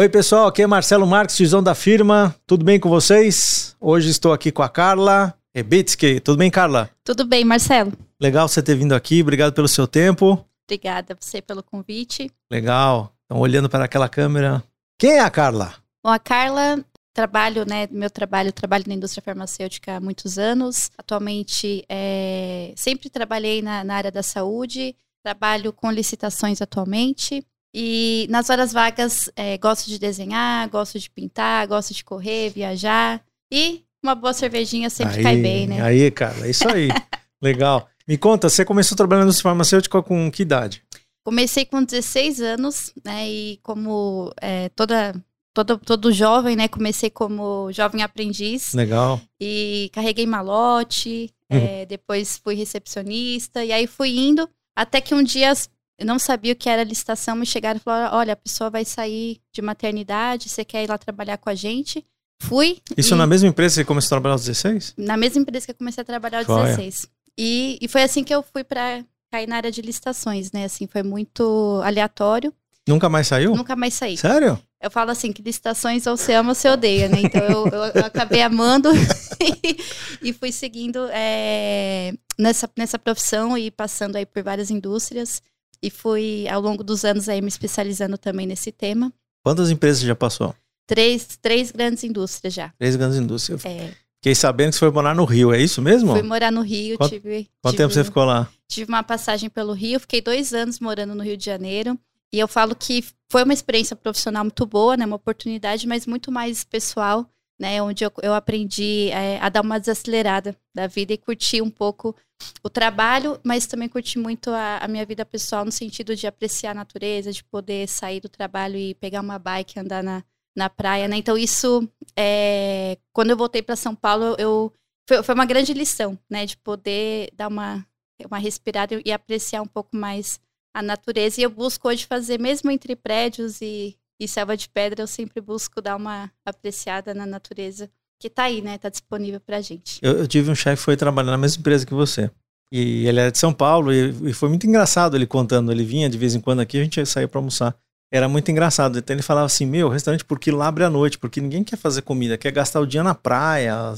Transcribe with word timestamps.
Oi, 0.00 0.08
pessoal, 0.08 0.46
aqui 0.46 0.62
é 0.62 0.66
Marcelo 0.66 1.06
Marques, 1.06 1.36
tizão 1.36 1.62
da 1.62 1.74
firma. 1.74 2.34
Tudo 2.46 2.64
bem 2.64 2.80
com 2.80 2.88
vocês? 2.88 3.76
Hoje 3.78 4.08
estou 4.08 4.32
aqui 4.32 4.50
com 4.50 4.62
a 4.62 4.68
Carla 4.70 5.34
Rebitsky. 5.54 6.20
Tudo 6.20 6.38
bem, 6.38 6.50
Carla? 6.50 6.88
Tudo 7.04 7.26
bem, 7.26 7.44
Marcelo. 7.44 7.92
Legal 8.18 8.48
você 8.48 8.62
ter 8.62 8.74
vindo 8.76 8.94
aqui. 8.94 9.20
Obrigado 9.20 9.52
pelo 9.52 9.68
seu 9.68 9.86
tempo. 9.86 10.42
Obrigada 10.66 11.12
a 11.12 11.16
você 11.20 11.42
pelo 11.42 11.62
convite. 11.62 12.30
Legal. 12.50 13.14
Então, 13.26 13.38
olhando 13.42 13.68
para 13.68 13.84
aquela 13.84 14.08
câmera. 14.08 14.64
Quem 14.98 15.18
é 15.18 15.20
a 15.20 15.28
Carla? 15.28 15.74
Bom, 16.02 16.10
a 16.10 16.18
Carla 16.18 16.82
trabalho, 17.12 17.66
né, 17.68 17.86
meu 17.90 18.08
trabalho, 18.08 18.54
trabalho 18.54 18.84
na 18.86 18.94
indústria 18.94 19.22
farmacêutica 19.22 19.96
há 19.96 20.00
muitos 20.00 20.38
anos. 20.38 20.90
Atualmente, 20.96 21.84
é, 21.90 22.72
sempre 22.74 23.10
trabalhei 23.10 23.60
na, 23.60 23.84
na 23.84 23.96
área 23.96 24.10
da 24.10 24.22
saúde, 24.22 24.96
trabalho 25.22 25.74
com 25.74 25.90
licitações 25.90 26.62
atualmente. 26.62 27.44
E 27.72 28.26
nas 28.30 28.50
horas 28.50 28.72
vagas, 28.72 29.30
é, 29.36 29.56
gosto 29.58 29.88
de 29.88 29.98
desenhar, 29.98 30.68
gosto 30.68 30.98
de 30.98 31.08
pintar, 31.08 31.66
gosto 31.66 31.94
de 31.94 32.04
correr, 32.04 32.50
viajar. 32.50 33.22
E 33.50 33.84
uma 34.02 34.14
boa 34.14 34.32
cervejinha 34.32 34.90
sempre 34.90 35.18
aí, 35.18 35.22
cai 35.22 35.36
bem, 35.36 35.66
né? 35.66 35.82
Aí, 35.82 36.10
cara, 36.10 36.46
é 36.46 36.50
isso 36.50 36.68
aí. 36.68 36.88
Legal. 37.40 37.88
Me 38.06 38.18
conta, 38.18 38.48
você 38.48 38.64
começou 38.64 38.96
trabalhando 38.96 39.28
no 39.28 39.34
farmacêutico 39.34 40.02
com 40.02 40.30
que 40.30 40.42
idade? 40.42 40.82
Comecei 41.22 41.64
com 41.64 41.82
16 41.82 42.40
anos, 42.40 42.92
né? 43.04 43.28
E 43.28 43.58
como 43.62 44.32
é, 44.40 44.68
toda 44.70 45.14
todo, 45.52 45.78
todo 45.78 46.12
jovem, 46.12 46.56
né? 46.56 46.68
Comecei 46.68 47.10
como 47.10 47.70
jovem 47.72 48.02
aprendiz. 48.02 48.72
Legal. 48.74 49.20
E 49.40 49.90
carreguei 49.92 50.26
malote, 50.26 51.32
uhum. 51.50 51.58
é, 51.58 51.86
depois 51.86 52.38
fui 52.38 52.54
recepcionista, 52.54 53.64
e 53.64 53.72
aí 53.72 53.86
fui 53.86 54.16
indo, 54.18 54.48
até 54.74 55.00
que 55.00 55.14
um 55.14 55.22
dia 55.22 55.52
eu 56.00 56.06
não 56.06 56.18
sabia 56.18 56.54
o 56.54 56.56
que 56.56 56.68
era 56.68 56.82
licitação, 56.82 57.36
me 57.36 57.44
chegaram 57.44 57.76
e 57.78 57.82
falaram: 57.82 58.16
olha, 58.16 58.32
a 58.32 58.36
pessoa 58.36 58.70
vai 58.70 58.84
sair 58.84 59.38
de 59.52 59.60
maternidade, 59.60 60.48
você 60.48 60.64
quer 60.64 60.82
ir 60.82 60.88
lá 60.88 60.96
trabalhar 60.96 61.36
com 61.36 61.50
a 61.50 61.54
gente? 61.54 62.04
Fui. 62.42 62.78
Isso 62.96 63.14
e... 63.14 63.18
na 63.18 63.26
mesma 63.26 63.48
empresa 63.48 63.74
que 63.74 63.76
você 63.80 63.84
começou 63.84 64.06
a 64.06 64.16
trabalhar 64.16 64.34
aos 64.34 64.44
16? 64.44 64.94
Na 64.96 65.16
mesma 65.16 65.42
empresa 65.42 65.66
que 65.66 65.72
eu 65.72 65.76
comecei 65.76 66.00
a 66.00 66.04
trabalhar 66.04 66.38
aos 66.38 66.46
foi. 66.46 66.62
16. 66.62 67.06
E, 67.38 67.78
e 67.82 67.86
foi 67.86 68.02
assim 68.02 68.24
que 68.24 68.34
eu 68.34 68.42
fui 68.42 68.64
para 68.64 69.04
cair 69.30 69.46
na 69.46 69.56
área 69.56 69.70
de 69.70 69.82
licitações, 69.82 70.50
né? 70.52 70.64
Assim, 70.64 70.86
foi 70.86 71.02
muito 71.02 71.80
aleatório. 71.84 72.52
Nunca 72.88 73.08
mais 73.10 73.26
saiu? 73.26 73.54
Nunca 73.54 73.76
mais 73.76 73.92
saí. 73.92 74.16
Sério? 74.16 74.58
Eu 74.80 74.90
falo 74.90 75.10
assim, 75.10 75.30
que 75.32 75.42
licitações 75.42 76.06
ou 76.06 76.16
você 76.16 76.32
ama 76.32 76.50
ou 76.50 76.54
você 76.54 76.68
odeia, 76.70 77.08
né? 77.08 77.20
Então 77.20 77.42
eu, 77.42 77.66
eu, 77.68 77.84
eu 77.94 78.04
acabei 78.06 78.40
amando 78.40 78.90
e, 78.94 79.76
e, 80.30 80.32
fui 80.32 80.50
seguindo 80.50 81.06
é, 81.12 82.14
nessa, 82.38 82.68
nessa 82.74 82.98
profissão 82.98 83.58
e 83.58 83.70
passando 83.70 84.16
aí 84.16 84.24
por 84.24 84.42
várias 84.42 84.70
indústrias. 84.70 85.42
E 85.82 85.90
fui, 85.90 86.46
ao 86.48 86.60
longo 86.60 86.84
dos 86.84 87.04
anos, 87.04 87.28
aí 87.28 87.40
me 87.40 87.48
especializando 87.48 88.18
também 88.18 88.46
nesse 88.46 88.70
tema. 88.70 89.12
Quantas 89.42 89.70
empresas 89.70 90.02
já 90.02 90.14
passou? 90.14 90.54
Três, 90.86 91.38
três 91.40 91.70
grandes 91.70 92.04
indústrias 92.04 92.52
já. 92.52 92.72
Três 92.78 92.96
grandes 92.96 93.18
indústrias. 93.18 93.64
É. 93.64 93.92
Fiquei 94.16 94.34
sabendo 94.34 94.70
que 94.70 94.74
você 94.74 94.80
foi 94.80 94.90
morar 94.90 95.14
no 95.14 95.24
Rio, 95.24 95.52
é 95.52 95.60
isso 95.60 95.80
mesmo? 95.80 96.12
Fui 96.12 96.22
morar 96.22 96.52
no 96.52 96.60
Rio, 96.60 96.98
quanto, 96.98 97.10
tive... 97.10 97.48
Quanto 97.62 97.72
tive, 97.72 97.82
tempo 97.84 97.94
você 97.94 98.04
ficou 98.04 98.24
lá? 98.24 98.50
Tive 98.68 98.90
uma 98.90 99.02
passagem 99.02 99.48
pelo 99.48 99.72
Rio, 99.72 99.98
fiquei 99.98 100.20
dois 100.20 100.52
anos 100.52 100.78
morando 100.78 101.14
no 101.14 101.22
Rio 101.22 101.38
de 101.38 101.44
Janeiro. 101.44 101.98
E 102.30 102.38
eu 102.38 102.46
falo 102.46 102.76
que 102.76 103.02
foi 103.30 103.44
uma 103.44 103.54
experiência 103.54 103.96
profissional 103.96 104.44
muito 104.44 104.66
boa, 104.66 104.96
né? 104.96 105.06
Uma 105.06 105.16
oportunidade, 105.16 105.86
mas 105.86 106.06
muito 106.06 106.30
mais 106.30 106.64
pessoal, 106.64 107.26
né? 107.60 107.82
Onde 107.82 108.04
eu, 108.04 108.12
eu 108.22 108.32
aprendi 108.32 109.10
é, 109.10 109.38
a 109.38 109.50
dar 109.50 109.60
uma 109.60 109.78
desacelerada 109.78 110.56
da 110.74 110.86
vida 110.86 111.12
e 111.12 111.18
curtir 111.18 111.60
um 111.60 111.70
pouco 111.70 112.16
o 112.64 112.70
trabalho, 112.70 113.38
mas 113.44 113.66
também 113.66 113.86
curti 113.86 114.18
muito 114.18 114.50
a, 114.50 114.78
a, 114.78 114.88
minha 114.88 115.04
vida 115.04 115.26
pessoal 115.26 115.62
no 115.62 115.70
sentido 115.70 116.16
de 116.16 116.26
apreciar 116.26 116.70
a 116.70 116.74
natureza, 116.74 117.30
de 117.30 117.44
poder 117.44 117.86
sair 117.86 118.18
do 118.18 118.30
trabalho 118.30 118.76
e 118.76 118.94
pegar 118.94 119.20
uma 119.20 119.38
bike 119.38 119.78
andar 119.78 120.02
na, 120.02 120.24
na 120.56 120.70
praia, 120.70 121.06
né? 121.06 121.18
Então 121.18 121.36
isso, 121.36 121.86
é, 122.16 122.96
quando 123.12 123.30
eu 123.30 123.36
voltei 123.36 123.60
para 123.60 123.76
São 123.76 123.94
Paulo, 123.94 124.36
eu 124.38 124.72
foi, 125.06 125.22
foi, 125.22 125.34
uma 125.34 125.44
grande 125.44 125.74
lição, 125.74 126.18
né? 126.30 126.46
De 126.46 126.56
poder 126.56 127.30
dar 127.34 127.48
uma 127.48 127.86
uma 128.26 128.38
respirada 128.38 129.00
e 129.04 129.12
apreciar 129.12 129.62
um 129.62 129.66
pouco 129.66 129.96
mais 129.96 130.38
a 130.74 130.82
natureza. 130.82 131.40
E 131.40 131.44
eu 131.44 131.50
busco 131.50 131.88
hoje 131.88 132.06
fazer, 132.06 132.38
mesmo 132.38 132.70
entre 132.70 132.94
prédios 132.94 133.60
e, 133.60 133.96
e 134.20 134.28
selva 134.28 134.54
de 134.54 134.68
pedra, 134.68 135.02
eu 135.02 135.06
sempre 135.06 135.40
busco 135.40 135.80
dar 135.80 135.96
uma 135.96 136.30
apreciada 136.44 137.14
na 137.14 137.24
natureza 137.24 137.90
que 138.20 138.28
tá 138.28 138.44
aí, 138.44 138.60
né? 138.60 138.76
Tá 138.76 138.90
disponível 138.90 139.40
pra 139.40 139.62
gente. 139.62 139.98
Eu, 140.02 140.18
eu 140.18 140.28
tive 140.28 140.50
um 140.50 140.54
chefe 140.54 140.76
que 140.76 140.84
foi 140.84 140.96
trabalhar 140.96 141.30
na 141.30 141.38
mesma 141.38 141.58
empresa 141.58 141.86
que 141.86 141.94
você. 141.94 142.30
E 142.70 143.06
ele 143.06 143.18
é 143.18 143.30
de 143.30 143.38
São 143.38 143.52
Paulo 143.52 143.92
e, 143.92 144.10
e, 144.28 144.32
foi 144.34 144.50
muito 144.50 144.66
engraçado 144.66 145.16
ele 145.16 145.26
contando. 145.26 145.72
Ele 145.72 145.82
vinha 145.82 146.08
de 146.08 146.18
vez 146.18 146.34
em 146.34 146.40
quando 146.40 146.60
aqui, 146.60 146.78
a 146.78 146.84
gente 146.84 147.04
sair 147.06 147.26
pra 147.26 147.38
almoçar. 147.38 147.74
Era 148.12 148.28
muito 148.28 148.50
engraçado. 148.50 148.98
Então 148.98 149.16
ele 149.16 149.22
falava 149.22 149.46
assim: 149.46 149.64
Meu, 149.64 149.88
restaurante 149.88 150.24
porque 150.24 150.52
lá 150.52 150.68
abre 150.68 150.84
à 150.84 150.90
noite, 150.90 151.18
porque 151.18 151.40
ninguém 151.40 151.64
quer 151.64 151.76
fazer 151.76 152.02
comida, 152.02 152.36
quer 152.36 152.52
gastar 152.52 152.80
o 152.80 152.86
dia 152.86 153.02
na 153.02 153.14
praia, 153.14 153.94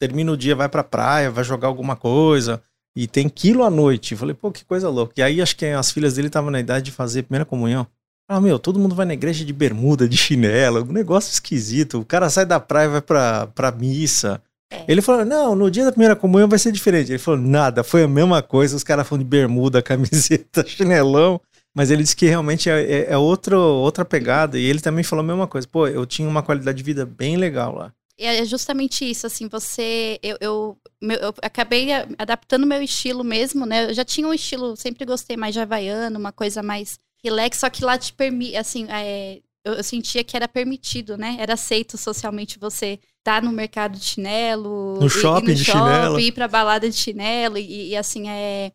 termina 0.00 0.32
o 0.32 0.36
dia, 0.36 0.56
vai 0.56 0.68
pra 0.68 0.82
praia, 0.82 1.30
vai 1.30 1.44
jogar 1.44 1.68
alguma 1.68 1.94
coisa. 1.94 2.62
E 2.96 3.06
tem 3.06 3.28
quilo 3.28 3.62
à 3.62 3.70
noite. 3.70 4.12
Eu 4.12 4.18
falei, 4.18 4.34
pô, 4.34 4.50
que 4.50 4.64
coisa 4.64 4.88
louca. 4.88 5.12
E 5.18 5.22
aí 5.22 5.42
acho 5.42 5.54
que 5.54 5.66
as 5.66 5.92
filhas 5.92 6.14
dele 6.14 6.28
estavam 6.28 6.50
na 6.50 6.58
idade 6.58 6.86
de 6.86 6.90
fazer 6.90 7.22
primeira 7.22 7.44
comunhão. 7.44 7.86
Ah, 8.30 8.42
meu, 8.42 8.58
todo 8.58 8.78
mundo 8.78 8.94
vai 8.94 9.06
na 9.06 9.14
igreja 9.14 9.42
de 9.42 9.54
bermuda, 9.54 10.06
de 10.06 10.14
chinelo, 10.14 10.82
um 10.82 10.92
negócio 10.92 11.32
esquisito. 11.32 11.98
O 11.98 12.04
cara 12.04 12.28
sai 12.28 12.44
da 12.44 12.60
praia 12.60 12.86
e 12.86 12.90
vai 12.90 13.00
pra, 13.00 13.46
pra 13.46 13.72
missa. 13.72 14.42
É. 14.70 14.84
Ele 14.86 15.00
falou, 15.00 15.24
não, 15.24 15.56
no 15.56 15.70
dia 15.70 15.86
da 15.86 15.90
primeira 15.90 16.14
comunhão 16.14 16.46
vai 16.46 16.58
ser 16.58 16.70
diferente. 16.70 17.10
Ele 17.10 17.18
falou, 17.18 17.40
nada, 17.40 17.82
foi 17.82 18.02
a 18.02 18.08
mesma 18.08 18.42
coisa. 18.42 18.76
Os 18.76 18.84
caras 18.84 19.08
foram 19.08 19.22
de 19.22 19.28
bermuda, 19.28 19.80
camiseta, 19.82 20.62
chinelão. 20.66 21.40
Mas 21.74 21.90
ele 21.90 22.02
disse 22.02 22.16
que 22.16 22.26
realmente 22.26 22.68
é, 22.68 22.82
é, 22.82 23.12
é 23.12 23.16
outro, 23.16 23.58
outra 23.58 24.04
pegada. 24.04 24.58
E 24.58 24.64
ele 24.64 24.80
também 24.80 25.02
falou 25.02 25.24
a 25.24 25.26
mesma 25.26 25.46
coisa. 25.46 25.66
Pô, 25.66 25.88
eu 25.88 26.04
tinha 26.04 26.28
uma 26.28 26.42
qualidade 26.42 26.76
de 26.76 26.84
vida 26.84 27.06
bem 27.06 27.38
legal 27.38 27.74
lá. 27.74 27.94
É 28.20 28.44
justamente 28.44 29.08
isso, 29.08 29.26
assim, 29.26 29.48
você. 29.48 30.18
Eu, 30.22 30.36
eu, 30.40 30.78
eu 31.00 31.34
acabei 31.40 31.88
adaptando 32.18 32.66
meu 32.66 32.82
estilo 32.82 33.22
mesmo, 33.22 33.64
né? 33.64 33.88
Eu 33.88 33.94
já 33.94 34.04
tinha 34.04 34.26
um 34.26 34.34
estilo, 34.34 34.76
sempre 34.76 35.06
gostei 35.06 35.36
mais 35.36 35.54
de 35.54 35.60
havaiano, 35.60 36.18
uma 36.18 36.32
coisa 36.32 36.60
mais 36.60 36.98
relax, 37.22 37.58
só 37.58 37.70
que 37.70 37.84
lá 37.84 37.98
te 37.98 38.12
permite, 38.12 38.56
assim, 38.56 38.86
é, 38.90 39.40
eu, 39.64 39.74
eu, 39.74 39.82
sentia 39.82 40.24
que 40.24 40.36
era 40.36 40.48
permitido, 40.48 41.16
né? 41.16 41.36
Era 41.38 41.54
aceito 41.54 41.98
socialmente 41.98 42.58
você 42.58 42.98
estar 43.18 43.40
tá 43.40 43.42
no 43.42 43.52
mercado 43.52 43.98
de 43.98 44.04
chinelo, 44.04 44.98
no 45.00 45.08
shopping 45.08 45.48
no 45.48 45.54
de 45.54 45.64
shopping, 45.64 45.78
chinelo, 45.78 46.20
ir 46.20 46.32
pra 46.32 46.48
balada 46.48 46.88
de 46.88 46.96
chinelo 46.96 47.58
e, 47.58 47.90
e 47.90 47.96
assim 47.96 48.28
é, 48.28 48.72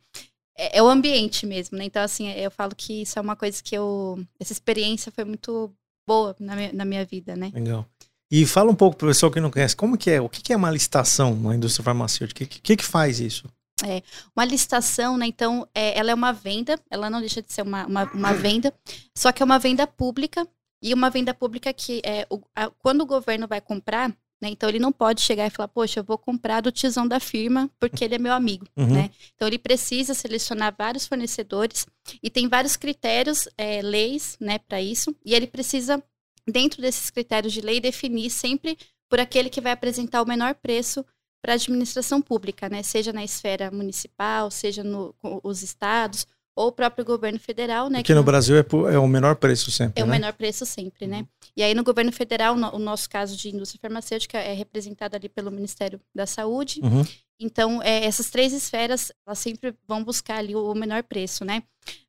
é, 0.58 0.78
é 0.78 0.84
o 0.84 0.88
ambiente 0.88 1.46
mesmo, 1.46 1.78
né? 1.78 1.86
Então 1.86 2.04
assim 2.04 2.32
eu 2.32 2.52
falo 2.52 2.76
que 2.76 3.02
isso 3.02 3.18
é 3.18 3.22
uma 3.22 3.36
coisa 3.36 3.62
que 3.64 3.76
eu 3.76 4.24
essa 4.40 4.54
experiência 4.54 5.12
foi 5.12 5.24
muito 5.24 5.74
boa 6.08 6.36
na 6.40 6.56
minha, 6.56 6.74
na 6.74 6.86
minha 6.86 7.06
vida, 7.06 7.36
né? 7.36 7.52
Legal. 7.54 7.88
E 8.30 8.46
fala 8.46 8.72
um 8.72 8.76
pouco 8.76 8.98
para 8.98 9.06
o 9.06 9.10
pessoal 9.10 9.32
que 9.32 9.40
não 9.40 9.52
conhece, 9.52 9.76
como 9.76 9.98
que 9.98 10.10
é, 10.10 10.20
o 10.20 10.28
que 10.28 10.52
é 10.52 10.56
uma 10.56 10.72
licitação 10.72 11.36
na 11.36 11.56
indústria 11.56 11.84
farmacêutica? 11.84 12.44
O 12.44 12.48
que, 12.48 12.62
que, 12.62 12.78
que 12.78 12.84
faz 12.84 13.20
isso? 13.20 13.48
É, 13.86 14.04
uma 14.36 14.46
licitação, 14.46 15.18
né? 15.18 15.26
Então, 15.26 15.68
é, 15.74 15.98
ela 15.98 16.12
é 16.12 16.14
uma 16.14 16.32
venda, 16.32 16.80
ela 16.90 17.10
não 17.10 17.20
deixa 17.20 17.42
de 17.42 17.52
ser 17.52 17.64
uma, 17.64 17.86
uma, 17.86 18.04
uma, 18.14 18.34
venda, 18.34 18.74
só 19.18 19.32
que 19.32 19.42
é 19.42 19.46
uma 19.46 19.60
venda 19.60 19.88
pública, 19.88 20.48
e 20.82 20.94
uma 20.94 21.10
venda 21.10 21.34
pública 21.34 21.74
que 21.74 22.02
é, 22.04 22.28
o, 22.30 22.42
a, 22.54 22.70
quando 22.70 23.02
o 23.02 23.06
governo 23.06 23.48
vai 23.48 23.62
comprar, 23.62 24.10
né? 24.44 24.50
Então 24.50 24.68
ele 24.68 24.80
não 24.80 24.92
pode 24.92 25.22
chegar 25.22 25.48
e 25.48 25.50
falar, 25.50 25.70
poxa, 25.70 26.02
eu 26.02 26.04
vou 26.04 26.18
comprar 26.18 26.60
do 26.60 26.70
tizão 26.70 27.08
da 27.08 27.18
firma 27.18 27.72
porque 27.80 28.04
ele 28.04 28.16
é 28.16 28.20
meu 28.20 28.34
amigo, 28.34 28.68
uhum. 28.76 28.94
né? 28.94 29.10
Então 29.34 29.48
ele 29.48 29.58
precisa 29.58 30.14
selecionar 30.14 30.76
vários 30.78 31.08
fornecedores 31.08 31.86
e 32.22 32.30
tem 32.30 32.50
vários 32.50 32.76
critérios, 32.76 33.48
é, 33.58 33.82
leis, 33.82 34.36
né, 34.42 34.60
para 34.60 34.82
isso, 34.82 35.16
e 35.26 35.34
ele 35.34 35.48
precisa, 35.48 36.04
dentro 36.46 36.82
desses 36.82 37.10
critérios 37.10 37.54
de 37.54 37.62
lei, 37.62 37.80
definir 37.80 38.30
sempre 38.30 38.78
por 39.10 39.22
aquele 39.22 39.50
que 39.50 39.62
vai 39.62 39.72
apresentar 39.72 40.22
o 40.22 40.28
menor 40.28 40.56
preço 40.56 41.06
para 41.44 41.54
a 41.54 41.56
administração 41.56 42.22
pública, 42.22 42.70
né? 42.70 42.82
Seja 42.82 43.12
na 43.12 43.22
esfera 43.22 43.70
municipal, 43.70 44.50
seja 44.50 44.82
nos 44.82 45.14
no, 45.22 45.52
estados 45.52 46.26
ou 46.56 46.68
o 46.68 46.72
próprio 46.72 47.04
governo 47.04 47.38
federal, 47.38 47.90
né? 47.90 48.00
Aqui 48.00 48.14
no 48.14 48.18
não... 48.18 48.24
Brasil 48.24 48.56
é, 48.56 48.66
é, 48.94 48.98
o 48.98 49.08
menor 49.08 49.36
preço 49.36 49.70
sempre. 49.70 50.02
É 50.02 50.06
né? 50.06 50.08
o 50.08 50.10
menor 50.10 50.32
preço 50.34 50.66
sempre, 50.66 51.06
né? 51.06 51.26
E 51.58 51.62
aí 51.62 51.74
no 51.74 51.84
governo 51.84 52.14
federal, 52.14 52.56
no, 52.56 52.74
o 52.74 52.80
nosso 52.80 53.10
caso 53.10 53.36
de 53.36 53.50
indústria 53.50 53.80
farmacêutica 53.82 54.38
é 54.38 54.54
representado 54.54 55.18
ali 55.18 55.28
pelo 55.28 55.52
Ministério 55.52 56.00
da 56.16 56.26
Saúde. 56.26 56.80
Uhum. 56.82 57.04
Então, 57.38 57.84
é, 57.84 58.06
essas 58.06 58.30
três 58.30 58.54
esferas, 58.54 59.12
elas 59.28 59.40
sempre 59.40 59.76
vão 59.86 60.02
buscar 60.02 60.38
ali 60.38 60.56
o, 60.56 60.72
o 60.72 60.76
menor 60.76 61.04
preço, 61.04 61.44
né? 61.44 61.64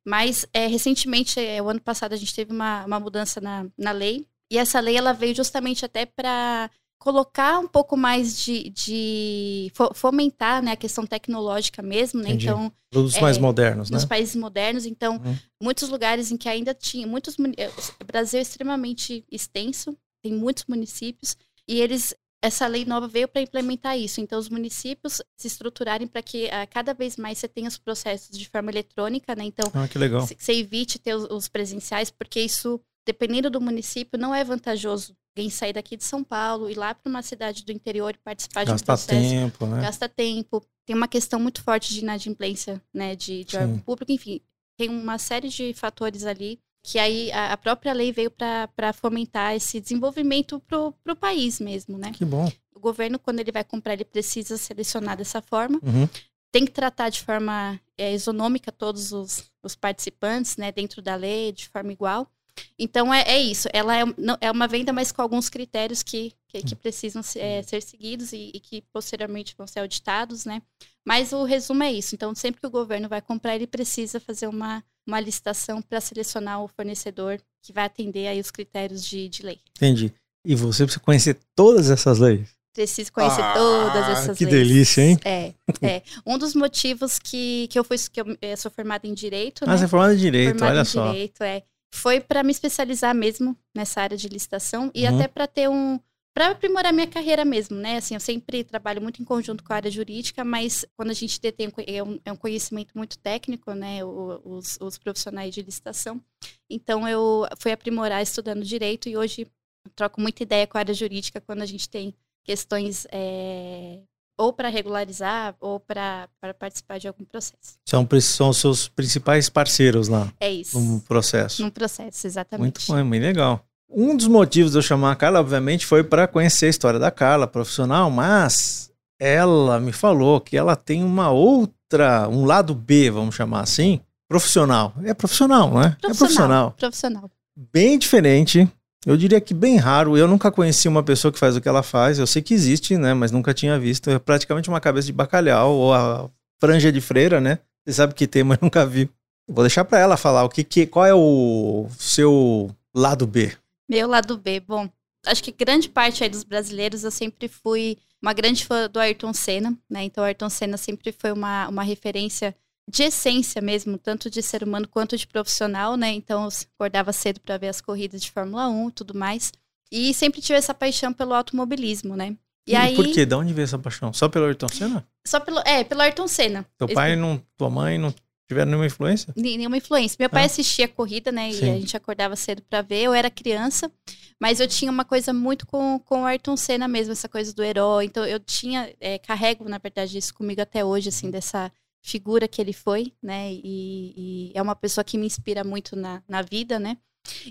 Mas, 0.05 0.45
é, 0.53 0.65
recentemente, 0.67 1.41
é, 1.41 1.61
o 1.61 1.67
ano 1.67 1.81
passado, 1.81 2.13
a 2.13 2.17
gente 2.17 2.33
teve 2.33 2.53
uma, 2.53 2.85
uma 2.85 2.99
mudança 3.01 3.41
na, 3.41 3.65
na 3.77 3.91
lei. 3.91 4.25
E 4.49 4.57
essa 4.57 4.79
lei, 4.79 4.95
ela 4.95 5.11
veio 5.11 5.35
justamente 5.35 5.83
até 5.83 6.05
para 6.05 6.69
colocar 6.99 7.59
um 7.59 7.67
pouco 7.67 7.95
mais 7.95 8.37
de, 8.37 8.69
de 8.69 9.71
fomentar 9.93 10.63
né, 10.63 10.71
a 10.71 10.75
questão 10.75 11.05
tecnológica 11.05 11.81
mesmo, 11.81 12.21
né? 12.21 12.31
Então, 12.31 12.71
dos 12.91 13.15
é, 13.15 13.21
mais 13.21 13.37
modernos, 13.37 13.89
né? 13.89 13.97
Dos 13.97 14.05
países 14.05 14.35
modernos, 14.35 14.85
então, 14.85 15.17
uhum. 15.23 15.37
muitos 15.61 15.89
lugares 15.89 16.31
em 16.31 16.37
que 16.37 16.49
ainda 16.49 16.73
tinha, 16.73 17.05
muitos 17.05 17.35
eh, 17.57 17.71
o 18.01 18.05
Brasil 18.05 18.39
é 18.39 18.41
extremamente 18.41 19.25
extenso, 19.31 19.95
tem 20.23 20.33
muitos 20.33 20.65
municípios 20.67 21.37
e 21.67 21.79
eles 21.79 22.15
essa 22.41 22.67
lei 22.67 22.85
nova 22.85 23.07
veio 23.07 23.27
para 23.27 23.41
implementar 23.41 23.97
isso. 23.97 24.21
Então, 24.21 24.37
os 24.37 24.49
municípios 24.49 25.19
se 25.35 25.47
estruturarem 25.47 26.07
para 26.07 26.21
que 26.21 26.45
uh, 26.45 26.67
cada 26.69 26.93
vez 26.93 27.17
mais 27.17 27.39
você 27.39 27.47
tenha 27.47 27.67
os 27.67 27.77
processos 27.77 28.37
de 28.37 28.47
forma 28.47 28.69
eletrônica, 28.69 29.35
né? 29.35 29.45
Então, 29.45 29.71
ah, 29.73 29.87
que 29.87 29.97
legal. 29.97 30.27
você 30.27 30.53
evite 30.53 30.99
ter 30.99 31.15
os, 31.15 31.23
os 31.31 31.47
presenciais, 31.47 32.11
porque 32.11 32.39
isso 32.39 32.79
dependendo 33.05 33.49
do 33.49 33.61
município, 33.61 34.19
não 34.19 34.33
é 34.33 34.43
vantajoso 34.43 35.15
alguém 35.35 35.49
sair 35.49 35.73
daqui 35.73 35.97
de 35.97 36.03
São 36.03 36.23
Paulo, 36.23 36.69
ir 36.69 36.77
lá 36.77 36.95
para 36.95 37.09
uma 37.09 37.21
cidade 37.21 37.65
do 37.65 37.71
interior 37.71 38.15
e 38.15 38.17
participar 38.17 38.65
Gasta 38.65 38.75
de 38.77 38.83
um 38.83 38.85
processo. 38.85 39.19
tempo, 39.29 39.65
né? 39.65 39.81
Gasta 39.81 40.07
tempo. 40.07 40.65
Tem 40.85 40.95
uma 40.95 41.07
questão 41.07 41.39
muito 41.39 41.61
forte 41.61 41.93
de 41.93 41.99
inadimplência, 41.99 42.81
né, 42.93 43.15
de, 43.15 43.43
de 43.43 43.57
órgão 43.57 43.79
público, 43.79 44.11
enfim. 44.11 44.39
Tem 44.77 44.89
uma 44.89 45.17
série 45.17 45.49
de 45.49 45.73
fatores 45.73 46.25
ali 46.25 46.59
que 46.83 46.99
aí 46.99 47.31
a, 47.31 47.53
a 47.53 47.57
própria 47.57 47.91
lei 47.93 48.11
veio 48.11 48.29
para 48.29 48.93
fomentar 48.93 49.55
esse 49.55 49.81
desenvolvimento 49.81 50.59
para 50.59 50.79
o 50.79 51.15
país 51.15 51.59
mesmo, 51.59 51.97
né? 51.97 52.11
Que 52.11 52.23
bom. 52.23 52.49
O 52.73 52.79
governo, 52.79 53.17
quando 53.17 53.39
ele 53.39 53.51
vai 53.51 53.63
comprar, 53.63 53.93
ele 53.93 54.05
precisa 54.05 54.57
selecionar 54.57 55.17
dessa 55.17 55.41
forma 55.41 55.79
Uhum. 55.81 56.07
tem 56.51 56.63
que 56.65 56.71
tratar 56.71 57.09
de 57.09 57.21
forma 57.21 57.79
é, 57.97 58.13
isonômica 58.13 58.71
todos 58.71 59.11
os, 59.11 59.49
os 59.63 59.75
participantes, 59.75 60.57
né, 60.57 60.71
dentro 60.71 61.01
da 61.01 61.15
lei, 61.15 61.51
de 61.51 61.67
forma 61.67 61.91
igual. 61.91 62.29
Então 62.77 63.13
é, 63.13 63.21
é 63.23 63.39
isso. 63.41 63.67
Ela 63.73 63.97
é, 63.97 64.03
não- 64.17 64.37
é 64.41 64.49
uma 64.51 64.67
venda, 64.67 64.91
mas 64.93 65.11
com 65.11 65.21
alguns 65.21 65.49
critérios 65.49 66.01
que, 66.03 66.33
que, 66.47 66.61
que 66.61 66.75
precisam 66.75 67.21
é, 67.35 67.61
ser 67.63 67.81
seguidos 67.81 68.31
e, 68.33 68.51
e 68.53 68.59
que 68.59 68.81
posteriormente 68.93 69.55
vão 69.57 69.67
ser 69.67 69.79
auditados, 69.79 70.45
né? 70.45 70.61
Mas 71.05 71.31
o 71.33 71.43
resumo 71.43 71.83
é 71.83 71.91
isso. 71.91 72.15
Então, 72.15 72.33
sempre 72.35 72.59
que 72.61 72.67
o 72.67 72.71
governo 72.71 73.07
vai 73.09 73.21
comprar, 73.21 73.55
ele 73.55 73.67
precisa 73.67 74.19
fazer 74.19 74.47
uma, 74.47 74.83
uma 75.07 75.19
licitação 75.19 75.81
para 75.81 76.01
selecionar 76.01 76.61
o 76.63 76.67
fornecedor 76.67 77.39
que 77.61 77.71
vai 77.73 77.85
atender 77.85 78.27
aí 78.27 78.39
os 78.39 78.51
critérios 78.51 79.03
de, 79.05 79.27
de 79.29 79.43
lei. 79.43 79.59
Entendi. 79.75 80.13
E 80.45 80.55
você 80.55 80.83
precisa 80.83 81.03
conhecer 81.03 81.37
todas 81.55 81.89
essas 81.89 82.19
leis. 82.19 82.49
Preciso 82.73 83.11
conhecer 83.13 83.41
Ah, 83.41 83.53
todas 83.53 84.09
essas 84.09 84.37
que 84.37 84.43
leis. 84.45 84.67
delícia, 84.67 85.01
hein? 85.01 85.17
É, 85.23 85.53
é. 85.81 86.03
Um 86.25 86.37
dos 86.37 86.53
motivos 86.53 87.17
que, 87.17 87.67
que 87.69 87.79
eu 87.79 87.83
fui 87.85 87.97
que 87.97 88.19
eu 88.19 88.37
eh, 88.41 88.55
sou 88.57 88.69
formada 88.69 89.07
em 89.07 89.13
direito, 89.13 89.63
Ah, 89.63 89.67
né? 89.71 89.77
você 89.77 89.85
é 89.85 89.87
formada 89.87 90.13
em 90.13 90.17
Direito, 90.17 90.49
formada 90.59 90.71
olha 90.73 90.81
em 90.81 90.85
só. 90.85 91.07
direito, 91.11 91.41
é. 91.43 91.63
Foi 91.95 92.19
para 92.19 92.43
me 92.43 92.51
especializar 92.51 93.13
mesmo 93.15 93.57
nessa 93.73 94.01
área 94.01 94.17
de 94.17 94.27
licitação 94.27 94.91
e 94.93 95.05
Uhum. 95.07 95.15
até 95.15 95.27
para 95.27 95.47
ter 95.47 95.69
um 95.69 95.99
para 96.33 96.49
aprimorar 96.49 96.91
minha 96.91 97.07
carreira 97.07 97.45
mesmo, 97.45 97.77
né? 97.77 97.95
Assim, 97.95 98.13
eu 98.13 98.19
sempre 98.19 98.61
trabalho 98.61 99.01
muito 99.01 99.21
em 99.21 99.25
conjunto 99.25 99.63
com 99.63 99.71
a 99.71 99.77
área 99.77 99.89
jurídica, 99.89 100.43
mas 100.43 100.85
quando 100.97 101.09
a 101.11 101.13
gente 101.13 101.39
detém 101.39 101.71
é 101.87 102.03
um, 102.03 102.19
é 102.25 102.29
um 102.29 102.35
conhecimento 102.35 102.91
muito 102.93 103.17
técnico, 103.17 103.71
né? 103.73 104.03
O- 104.03 104.41
os, 104.43 104.77
os 104.81 104.97
profissionais 104.97 105.55
de 105.55 105.61
licitação. 105.61 106.21
Então 106.69 107.07
eu 107.07 107.47
fui 107.57 107.71
aprimorar 107.71 108.21
estudando 108.21 108.65
direito 108.65 109.07
e 109.07 109.15
hoje 109.15 109.47
troco 109.95 110.19
muita 110.19 110.43
ideia 110.43 110.67
com 110.67 110.77
a 110.77 110.81
área 110.81 110.93
jurídica 110.93 111.39
quando 111.39 111.61
a 111.61 111.65
gente 111.65 111.87
tem 111.87 112.13
questões 112.43 113.07
é, 113.13 114.01
ou 114.37 114.51
para 114.53 114.69
regularizar 114.69 115.55
ou 115.59 115.79
para 115.79 116.27
participar 116.59 116.97
de 116.99 117.07
algum 117.07 117.23
processo. 117.25 117.77
São, 117.85 118.07
são 118.21 118.49
os 118.49 118.57
seus 118.57 118.87
principais 118.87 119.49
parceiros 119.49 120.07
lá 120.07 120.31
É 120.39 120.51
isso. 120.51 120.79
no 120.79 120.99
processo. 121.01 121.61
Num 121.61 121.69
processo, 121.69 122.03
Muito 122.23 122.25
exatamente. 122.25 122.87
bom, 122.87 123.03
muito 123.03 123.21
legal. 123.23 123.61
Um 123.89 124.15
dos 124.17 124.27
motivos 124.27 124.71
de 124.73 124.77
eu 124.77 124.81
chamar 124.81 125.11
a 125.11 125.15
Carla, 125.15 125.39
obviamente, 125.39 125.85
foi 125.85 126.03
para 126.03 126.27
conhecer 126.27 126.65
a 126.65 126.69
história 126.69 126.99
da 126.99 127.11
Carla, 127.11 127.47
profissional, 127.47 128.09
mas 128.11 128.91
ela 129.19 129.79
me 129.79 129.93
falou 129.93 130.41
que 130.41 130.57
ela 130.57 130.75
tem 130.75 131.03
uma 131.03 131.29
outra, 131.31 132.27
um 132.27 132.43
lado 132.45 132.73
B, 132.75 133.09
vamos 133.09 133.35
chamar 133.35 133.61
assim, 133.61 134.01
profissional. 134.27 134.93
É 135.03 135.13
profissional, 135.13 135.73
né? 135.73 135.95
É 136.03 136.13
profissional. 136.13 136.71
Profissional. 136.71 137.29
Bem 137.71 137.97
diferente. 137.97 138.69
Eu 139.05 139.15
diria 139.15 139.39
que 139.39 139.53
bem 139.53 139.77
raro. 139.77 140.17
Eu 140.17 140.27
nunca 140.27 140.51
conheci 140.51 140.87
uma 140.87 141.03
pessoa 141.03 141.31
que 141.31 141.37
faz 141.37 141.55
o 141.55 141.61
que 141.61 141.69
ela 141.69 141.83
faz. 141.83 142.17
Eu 142.17 142.25
sei 142.25 142.41
que 142.41 142.53
existe, 142.53 142.97
né? 142.97 143.13
Mas 143.13 143.31
nunca 143.31 143.53
tinha 143.53 143.77
visto. 143.77 144.09
É 144.09 144.17
praticamente 144.17 144.67
uma 144.67 144.81
cabeça 144.81 145.05
de 145.05 145.13
bacalhau 145.13 145.73
ou 145.73 145.93
a 145.93 146.29
franja 146.59 146.91
de 146.91 146.99
freira, 146.99 147.39
né? 147.39 147.59
Você 147.85 147.93
sabe 147.93 148.15
que 148.15 148.25
tem, 148.25 148.43
mas 148.43 148.59
nunca 148.59 148.85
viu. 148.85 149.07
Vou 149.47 149.63
deixar 149.63 149.85
para 149.85 149.99
ela 149.99 150.17
falar 150.17 150.43
o 150.43 150.49
que, 150.49 150.63
que 150.63 150.87
qual 150.87 151.05
é 151.05 151.13
o 151.13 151.87
seu 151.99 152.71
lado 152.93 153.27
B. 153.27 153.51
Meu 153.87 154.07
lado 154.07 154.35
B, 154.37 154.59
bom, 154.59 154.89
acho 155.27 155.43
que 155.43 155.51
grande 155.51 155.87
parte 155.87 156.23
aí 156.23 156.29
dos 156.29 156.43
brasileiros 156.43 157.03
eu 157.03 157.11
sempre 157.11 157.47
fui 157.47 157.99
uma 158.19 158.33
grande 158.33 158.65
fã 158.65 158.89
do 158.89 158.99
Ayrton 158.99 159.33
Senna, 159.33 159.77
né? 159.87 160.03
Então 160.03 160.23
o 160.23 160.25
Ayrton 160.25 160.49
Senna 160.49 160.77
sempre 160.77 161.11
foi 161.11 161.31
uma, 161.31 161.67
uma 161.67 161.83
referência 161.83 162.55
de 162.87 163.03
essência 163.03 163.61
mesmo, 163.61 163.97
tanto 163.97 164.29
de 164.29 164.41
ser 164.41 164.63
humano 164.63 164.87
quanto 164.87 165.17
de 165.17 165.25
profissional, 165.27 165.95
né? 165.97 166.11
Então 166.11 166.43
eu 166.43 166.49
acordava 166.75 167.11
cedo 167.11 167.39
para 167.39 167.57
ver 167.57 167.69
as 167.69 167.81
corridas 167.81 168.21
de 168.21 168.31
Fórmula 168.31 168.67
1 168.69 168.89
e 168.89 168.91
tudo 168.91 169.17
mais. 169.17 169.51
E 169.91 170.13
sempre 170.13 170.41
tive 170.41 170.57
essa 170.57 170.73
paixão 170.73 171.13
pelo 171.13 171.33
automobilismo, 171.33 172.15
né? 172.15 172.35
E, 172.67 172.75
aí, 172.75 172.95
por 172.95 173.05
quê? 173.11 173.25
De 173.25 173.35
onde 173.35 173.53
veio 173.53 173.63
essa 173.65 173.77
paixão? 173.77 174.11
Só 174.11 174.27
pelo 174.27 174.45
Ayrton 174.45 174.67
Senna? 174.67 175.07
só 175.25 175.39
pelo, 175.39 175.59
é, 175.59 175.83
pelo 175.83 176.01
Ayrton 176.01 176.27
Senna. 176.27 176.65
Teu 176.77 176.87
pai, 176.87 177.15
não, 177.15 177.39
tua 177.55 177.69
mãe 177.69 177.97
não 177.97 178.13
tiveram 178.47 178.71
nenhuma 178.71 178.87
influência? 178.87 179.31
Nenhuma 179.35 179.77
influência. 179.77 180.17
Meu 180.19 180.29
pai 180.29 180.43
Ah. 180.43 180.45
assistia 180.47 180.85
a 180.85 180.87
corrida, 180.87 181.31
né? 181.31 181.51
Sim. 181.51 181.65
E 181.65 181.69
a 181.69 181.79
gente 181.79 181.95
acordava 181.97 182.35
cedo 182.35 182.63
pra 182.63 182.81
ver. 182.81 183.03
Eu 183.03 183.13
era 183.13 183.29
criança, 183.29 183.91
mas 184.39 184.59
eu 184.59 184.67
tinha 184.67 184.91
uma 184.91 185.05
coisa 185.05 185.31
muito 185.31 185.65
com, 185.67 185.99
com 185.99 186.21
o 186.23 186.25
Ayrton 186.25 186.57
Senna 186.57 186.87
mesmo, 186.87 187.11
essa 187.11 187.29
coisa 187.29 187.53
do 187.53 187.63
herói. 187.63 188.05
Então 188.05 188.25
eu 188.25 188.39
tinha, 188.39 188.91
é, 188.99 189.19
carrego, 189.19 189.69
na 189.69 189.77
verdade, 189.77 190.17
isso 190.17 190.33
comigo 190.33 190.61
até 190.61 190.83
hoje, 190.83 191.09
assim, 191.09 191.29
dessa 191.29 191.71
figura 192.05 192.47
que 192.47 192.61
ele 192.61 192.71
foi, 192.71 193.11
né? 193.21 193.51
E, 193.51 194.13
e 194.15 194.51
é 194.53 194.61
uma 194.61 194.75
pessoa 194.75 195.03
que 195.03 195.17
me 195.17 195.25
inspira 195.25 195.63
muito 195.63 195.95
na, 195.95 196.21
na 196.27 196.43
vida, 196.43 196.77
né? 196.77 196.97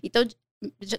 Então, 0.00 0.24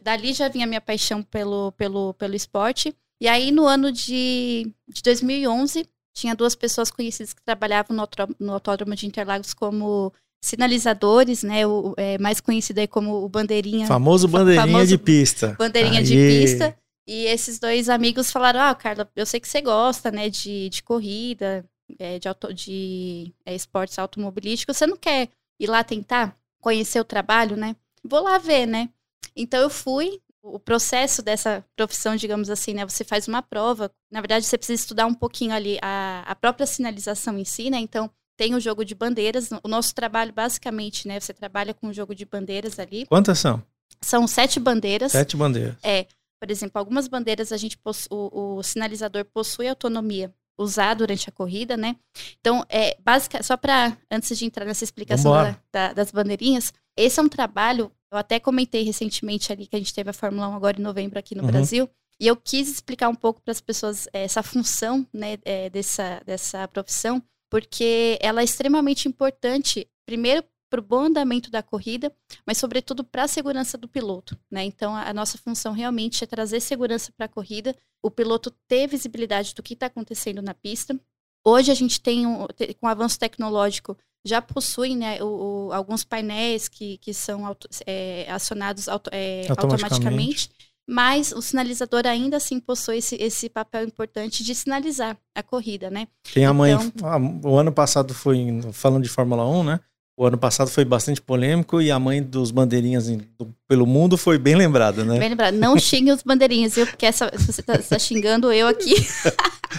dali 0.02 0.34
já 0.34 0.50
vinha 0.50 0.66
a 0.66 0.68
minha 0.68 0.82
paixão 0.82 1.24
pelo, 1.24 1.72
pelo, 1.72 2.14
pelo 2.16 2.36
esporte. 2.36 2.94
E 3.20 3.30
aí, 3.30 3.52
no 3.52 3.66
ano 3.66 3.94
de, 3.94 4.70
de 4.90 5.02
2011, 5.02 5.88
tinha 6.14 6.36
duas 6.36 6.54
pessoas 6.54 6.92
conhecidas 6.92 7.34
que 7.34 7.42
trabalhavam 7.42 7.96
no, 7.96 8.08
no 8.40 8.54
Autódromo 8.54 8.94
de 8.94 9.08
Interlagos 9.08 9.54
como 9.54 10.12
sinalizadores, 10.44 11.42
né? 11.42 11.66
O, 11.66 11.94
é, 11.96 12.18
mais 12.18 12.42
conhecido 12.42 12.80
aí 12.80 12.88
como 12.88 13.24
o 13.24 13.30
Bandeirinha, 13.30 13.88
Famoso 13.88 14.28
bandeirinha 14.28 14.66
famoso 14.68 14.88
de 14.88 14.98
pista. 14.98 15.56
bandeirinha 15.58 16.04
de 16.04 16.14
Aê. 16.14 16.42
pista. 16.42 16.78
E 17.08 17.26
esses 17.28 17.58
dois 17.58 17.88
amigos 17.88 18.32
falaram: 18.32 18.60
Ah, 18.60 18.76
Carla, 18.76 19.10
eu 19.16 19.26
sei 19.26 19.40
que 19.40 19.48
você 19.48 19.62
gosta, 19.62 20.12
né, 20.12 20.30
de, 20.30 20.68
de 20.68 20.84
corrida, 20.84 21.66
é, 22.00 22.20
de, 22.20 22.28
auto, 22.28 22.54
de 22.54 23.34
é, 23.46 23.56
esportes 23.56 24.00
automobilísticos. 24.00 24.78
Você 24.78 24.88
não 24.88 24.98
quer 24.98 25.30
ir 25.60 25.68
lá 25.68 25.84
tentar 25.84 26.38
conhecer 26.60 27.00
o 27.00 27.06
trabalho, 27.06 27.56
né? 27.56 27.76
Vou 28.04 28.22
lá 28.22 28.38
ver, 28.38 28.66
né? 28.66 28.90
Então 29.36 29.60
eu 29.62 29.70
fui. 29.70 30.22
O 30.48 30.60
processo 30.60 31.24
dessa 31.24 31.66
profissão, 31.76 32.16
digamos 32.16 32.52
assim, 32.52 32.76
né? 32.76 32.86
Você 32.86 33.04
faz 33.04 33.28
uma 33.28 33.42
prova. 33.42 33.90
Na 34.12 34.22
verdade, 34.22 34.46
você 34.46 34.56
precisa 34.56 34.80
estudar 34.80 35.08
um 35.08 35.14
pouquinho 35.14 35.52
ali 35.52 35.80
a, 35.82 36.24
a 36.28 36.36
própria 36.36 36.68
sinalização 36.68 37.40
em 37.40 37.44
si, 37.44 37.72
né? 37.72 37.80
Então, 37.80 38.12
tem 38.38 38.54
o 38.54 38.60
jogo 38.60 38.86
de 38.86 38.94
bandeiras. 38.94 39.50
O 39.64 39.68
nosso 39.68 39.96
trabalho, 39.96 40.32
basicamente, 40.32 41.08
né? 41.08 41.20
Você 41.20 41.34
trabalha 41.34 41.74
com 41.74 41.88
o 41.88 41.94
jogo 41.94 42.14
de 42.14 42.26
bandeiras 42.26 42.78
ali. 42.78 43.08
Quantas 43.08 43.40
são? 43.40 43.64
São 44.00 44.28
sete 44.28 44.60
bandeiras. 44.60 45.14
Sete 45.14 45.36
bandeiras. 45.36 45.78
É, 45.82 46.06
por 46.40 46.52
exemplo, 46.52 46.78
algumas 46.78 47.08
bandeiras 47.08 47.52
a 47.52 47.58
gente 47.58 47.80
o, 48.12 48.58
o 48.58 48.62
sinalizador 48.62 49.26
possui 49.26 49.68
autonomia 49.68 50.32
usar 50.58 50.94
durante 50.94 51.28
a 51.30 51.32
corrida, 51.32 51.76
né? 51.76 51.96
Então, 52.40 52.66
é 52.70 52.98
básica, 53.04 53.42
só 53.44 53.58
para 53.58 53.98
antes 54.10 54.38
de 54.38 54.46
entrar 54.46 54.66
nessa 54.66 54.84
explicação 54.84 55.32
da- 55.34 55.60
da- 55.72 55.94
das 55.94 56.12
bandeirinhas, 56.12 56.72
esse 56.98 57.20
é 57.20 57.24
um 57.24 57.30
trabalho. 57.30 57.92
Eu 58.12 58.18
até 58.18 58.40
comentei 58.40 58.84
recentemente 58.84 59.52
ali 59.52 59.68
que 59.68 59.76
a 59.76 59.80
gente 59.80 59.94
teve 59.94 60.10
a 60.10 60.14
Fórmula 60.14 60.48
1 60.48 60.54
agora 60.56 60.80
em 60.80 60.84
novembro 60.84 61.20
aqui 61.20 61.36
no 61.36 61.42
Uhum. 61.44 61.48
Brasil. 61.52 61.90
E 62.20 62.28
eu 62.28 62.36
quis 62.38 62.70
explicar 62.70 63.10
um 63.10 63.16
pouco 63.16 63.42
para 63.42 63.52
as 63.52 63.60
pessoas 63.60 64.08
é, 64.14 64.24
essa 64.24 64.42
função 64.42 65.06
né, 65.14 65.38
é, 65.44 65.70
dessa, 65.70 66.22
dessa 66.26 66.66
profissão, 66.70 67.22
porque 67.50 68.18
ela 68.22 68.40
é 68.40 68.44
extremamente 68.46 69.08
importante, 69.10 69.88
primeiro, 70.06 70.42
para 70.76 70.80
o 70.82 70.84
bom 70.84 71.06
andamento 71.06 71.50
da 71.50 71.64
corrida, 71.64 72.12
mas 72.46 72.58
sobretudo 72.58 73.04
para 73.04 73.24
a 73.24 73.28
segurança 73.28 73.78
do 73.78 73.88
piloto, 73.88 74.38
né? 74.52 74.64
Então 74.66 74.94
a, 74.94 75.10
a 75.10 75.14
nossa 75.14 75.38
função 75.38 75.72
realmente 75.74 76.24
é 76.24 76.28
trazer 76.28 76.60
segurança 76.60 77.12
para 77.16 77.26
a 77.28 77.30
corrida, 77.30 77.74
o 78.04 78.12
piloto 78.12 78.52
ter 78.68 78.88
visibilidade 78.88 79.54
do 79.56 79.64
que 79.64 79.74
está 79.74 79.86
acontecendo 79.86 80.42
na 80.42 80.54
pista. 80.54 81.00
Hoje 81.46 81.72
a 81.72 81.76
gente 81.76 82.02
tem, 82.02 82.26
um, 82.28 82.46
com 82.80 82.88
o 82.88 82.90
avanço 82.90 83.18
tecnológico, 83.20 83.98
já 84.26 84.42
possui 84.42 84.96
né, 84.96 85.22
o- 85.24 85.68
o- 85.68 85.72
alguns 85.74 86.04
painéis 86.04 86.68
que, 86.68 86.98
que 86.98 87.14
são 87.14 87.46
auto- 87.46 87.70
é, 87.86 88.26
acionados 88.30 88.90
auto- 88.90 89.10
é, 89.14 89.46
Automaticamente. 89.50 89.84
automaticamente, 89.94 90.50
mas 90.88 91.32
o 91.32 91.42
sinalizador 91.42 92.06
ainda 92.06 92.38
assim 92.38 92.60
possui 92.60 92.98
esse, 92.98 93.16
esse 93.16 93.50
papel 93.50 93.84
importante 93.86 94.44
de 94.44 94.54
sinalizar 94.54 95.18
a 95.34 95.42
corrida, 95.44 95.90
né? 95.90 96.08
Tem 96.34 96.46
a. 96.46 96.50
Então- 96.52 96.92
ah, 97.04 97.18
O 97.48 97.58
ano 97.58 97.72
passado 97.72 98.14
foi. 98.14 98.38
Falando 98.74 99.04
de 99.04 99.10
Fórmula 99.10 99.48
1, 99.48 99.64
né? 99.64 99.80
O 100.18 100.26
ano 100.26 100.38
passado 100.38 100.70
foi 100.70 100.86
bastante 100.86 101.22
polêmico 101.22 101.82
e 101.82 101.92
a 101.92 102.00
mãe 102.00 102.24
dos 102.24 102.50
bandeirinhas 102.50 103.10
do- 103.10 103.54
pelo 103.68 103.86
mundo 103.86 104.18
foi 104.18 104.38
bem 104.38 104.56
lembrada, 104.56 105.04
né? 105.04 105.20
Bem 105.20 105.30
lembrado, 105.30 105.56
não 105.56 105.78
xingue 105.78 106.12
os 106.12 106.24
bandeirinhas, 106.24 106.76
viu? 106.76 106.88
Porque 106.88 107.06
essa, 107.06 107.30
você 107.38 107.62
tá, 107.62 107.78
tá 107.78 108.00
xingando 108.00 108.52
eu 108.52 108.68
aqui. 108.68 108.96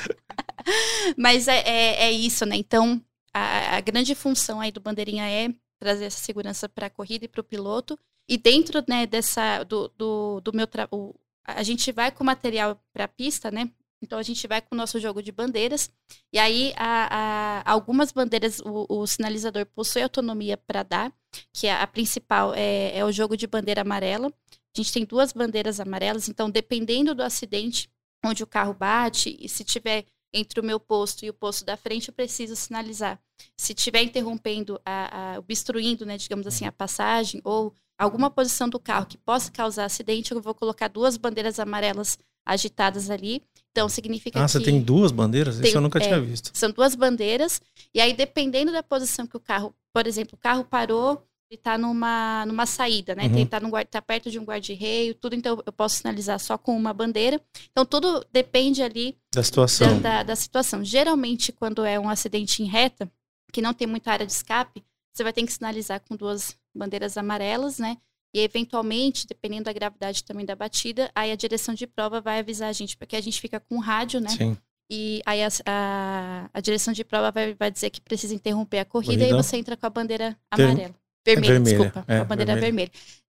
Mas 1.16 1.48
é, 1.48 1.58
é, 1.60 2.02
é 2.04 2.12
isso, 2.12 2.44
né? 2.44 2.56
Então, 2.56 3.00
a, 3.32 3.76
a 3.76 3.80
grande 3.80 4.14
função 4.14 4.60
aí 4.60 4.70
do 4.70 4.80
bandeirinha 4.80 5.28
é 5.28 5.48
trazer 5.80 6.06
essa 6.06 6.22
segurança 6.22 6.68
para 6.68 6.86
a 6.86 6.90
corrida 6.90 7.24
e 7.24 7.28
para 7.28 7.40
o 7.40 7.44
piloto. 7.44 7.98
E 8.28 8.36
dentro 8.36 8.82
né, 8.88 9.06
dessa 9.06 9.62
do, 9.64 9.88
do, 9.96 10.40
do 10.40 10.52
meu 10.52 10.66
trabalho, 10.66 11.14
a 11.46 11.62
gente 11.62 11.92
vai 11.92 12.10
com 12.10 12.24
material 12.24 12.80
para 12.92 13.04
a 13.04 13.08
pista, 13.08 13.50
né? 13.50 13.70
Então 14.02 14.18
a 14.18 14.22
gente 14.22 14.46
vai 14.46 14.60
com 14.60 14.74
o 14.74 14.78
nosso 14.78 15.00
jogo 15.00 15.22
de 15.22 15.32
bandeiras. 15.32 15.90
E 16.32 16.38
aí 16.38 16.72
a, 16.76 17.62
a- 17.64 17.72
algumas 17.72 18.12
bandeiras 18.12 18.60
o, 18.60 18.86
o 18.88 19.06
sinalizador 19.06 19.66
possui 19.66 20.02
autonomia 20.02 20.56
para 20.56 20.82
dar, 20.82 21.12
que 21.52 21.66
a, 21.68 21.82
a 21.82 21.86
principal 21.86 22.52
é, 22.54 22.96
é 22.96 23.04
o 23.04 23.12
jogo 23.12 23.36
de 23.36 23.46
bandeira 23.46 23.80
amarela, 23.82 24.28
a 24.28 24.76
gente 24.76 24.92
tem 24.92 25.04
duas 25.04 25.32
bandeiras 25.32 25.80
amarelas, 25.80 26.28
então 26.28 26.50
dependendo 26.50 27.14
do 27.14 27.22
acidente 27.22 27.88
onde 28.24 28.42
o 28.42 28.46
carro 28.46 28.74
bate, 28.74 29.36
e 29.40 29.48
se 29.48 29.64
tiver 29.64 30.04
entre 30.34 30.60
o 30.60 30.64
meu 30.64 30.78
posto 30.78 31.24
e 31.24 31.30
o 31.30 31.34
posto 31.34 31.64
da 31.64 31.76
frente, 31.76 32.08
eu 32.08 32.14
preciso 32.14 32.54
sinalizar. 32.56 33.18
Se 33.56 33.72
estiver 33.72 34.02
interrompendo, 34.02 34.78
a, 34.84 35.36
obstruindo, 35.38 36.04
né, 36.04 36.18
digamos 36.18 36.46
assim, 36.46 36.66
a 36.66 36.72
passagem, 36.72 37.40
ou 37.44 37.72
alguma 37.98 38.28
posição 38.30 38.68
do 38.68 38.78
carro 38.78 39.06
que 39.06 39.16
possa 39.16 39.50
causar 39.50 39.84
acidente, 39.86 40.32
eu 40.32 40.42
vou 40.42 40.54
colocar 40.54 40.88
duas 40.88 41.16
bandeiras 41.16 41.58
amarelas 41.58 42.18
agitadas 42.44 43.08
ali. 43.08 43.42
Então, 43.76 43.90
significa 43.90 44.40
ah, 44.40 44.46
que... 44.46 44.52
você 44.52 44.60
tem 44.60 44.80
duas 44.80 45.12
bandeiras? 45.12 45.58
Tem, 45.58 45.68
Isso 45.68 45.76
eu 45.76 45.82
nunca 45.82 45.98
é, 45.98 46.00
tinha 46.00 46.18
visto. 46.18 46.50
São 46.54 46.70
duas 46.70 46.94
bandeiras, 46.94 47.60
e 47.94 48.00
aí 48.00 48.14
dependendo 48.14 48.72
da 48.72 48.82
posição 48.82 49.26
que 49.26 49.36
o 49.36 49.40
carro... 49.40 49.74
Por 49.92 50.06
exemplo, 50.06 50.34
o 50.34 50.38
carro 50.38 50.64
parou, 50.64 51.22
ele 51.50 51.58
está 51.58 51.76
numa, 51.76 52.46
numa 52.46 52.64
saída, 52.64 53.14
né? 53.14 53.24
Uhum. 53.24 53.34
Ele 53.34 53.42
está 53.42 53.60
tá 53.84 54.00
perto 54.00 54.30
de 54.30 54.38
um 54.38 54.44
guarda-reio, 54.44 55.14
tudo, 55.14 55.34
então 55.34 55.62
eu 55.64 55.72
posso 55.72 55.96
sinalizar 55.96 56.40
só 56.40 56.56
com 56.56 56.74
uma 56.74 56.94
bandeira. 56.94 57.38
Então, 57.70 57.84
tudo 57.84 58.24
depende 58.32 58.82
ali 58.82 59.14
Da 59.30 59.42
situação. 59.42 60.00
da, 60.00 60.16
da, 60.16 60.22
da 60.22 60.36
situação. 60.36 60.82
Geralmente, 60.82 61.52
quando 61.52 61.84
é 61.84 62.00
um 62.00 62.08
acidente 62.08 62.62
em 62.62 62.66
reta, 62.66 63.10
que 63.52 63.60
não 63.60 63.74
tem 63.74 63.86
muita 63.86 64.10
área 64.10 64.26
de 64.26 64.32
escape, 64.32 64.82
você 65.12 65.22
vai 65.22 65.34
ter 65.34 65.44
que 65.44 65.52
sinalizar 65.52 66.00
com 66.00 66.16
duas 66.16 66.56
bandeiras 66.74 67.18
amarelas, 67.18 67.78
né? 67.78 67.98
E 68.34 68.40
eventualmente, 68.40 69.26
dependendo 69.26 69.64
da 69.64 69.72
gravidade 69.72 70.22
também 70.24 70.44
da 70.44 70.54
batida, 70.54 71.10
aí 71.14 71.32
a 71.32 71.36
direção 71.36 71.74
de 71.74 71.86
prova 71.86 72.20
vai 72.20 72.38
avisar 72.38 72.68
a 72.68 72.72
gente, 72.72 72.96
porque 72.96 73.16
a 73.16 73.20
gente 73.20 73.40
fica 73.40 73.58
com 73.60 73.78
rádio, 73.78 74.20
né? 74.20 74.28
Sim. 74.28 74.56
E 74.90 75.20
aí 75.26 75.42
a, 75.42 75.48
a, 75.66 76.50
a 76.52 76.60
direção 76.60 76.92
de 76.92 77.02
prova 77.02 77.30
vai, 77.32 77.54
vai 77.54 77.70
dizer 77.70 77.90
que 77.90 78.00
precisa 78.00 78.34
interromper 78.34 78.78
a 78.78 78.84
corrida, 78.84 79.24
Corrida. 79.24 79.38
e 79.38 79.42
você 79.42 79.56
entra 79.56 79.76
com 79.76 79.86
a 79.86 79.90
bandeira 79.90 80.36
amarela. 80.50 80.94
Vermelha, 81.26 81.54
vermelha, 81.54 81.60
desculpa. 81.60 82.04
é, 82.06 82.18
a 82.18 82.24
bandeira 82.24 82.54
vermelha. 82.54 82.90
vermelha. 82.90 82.90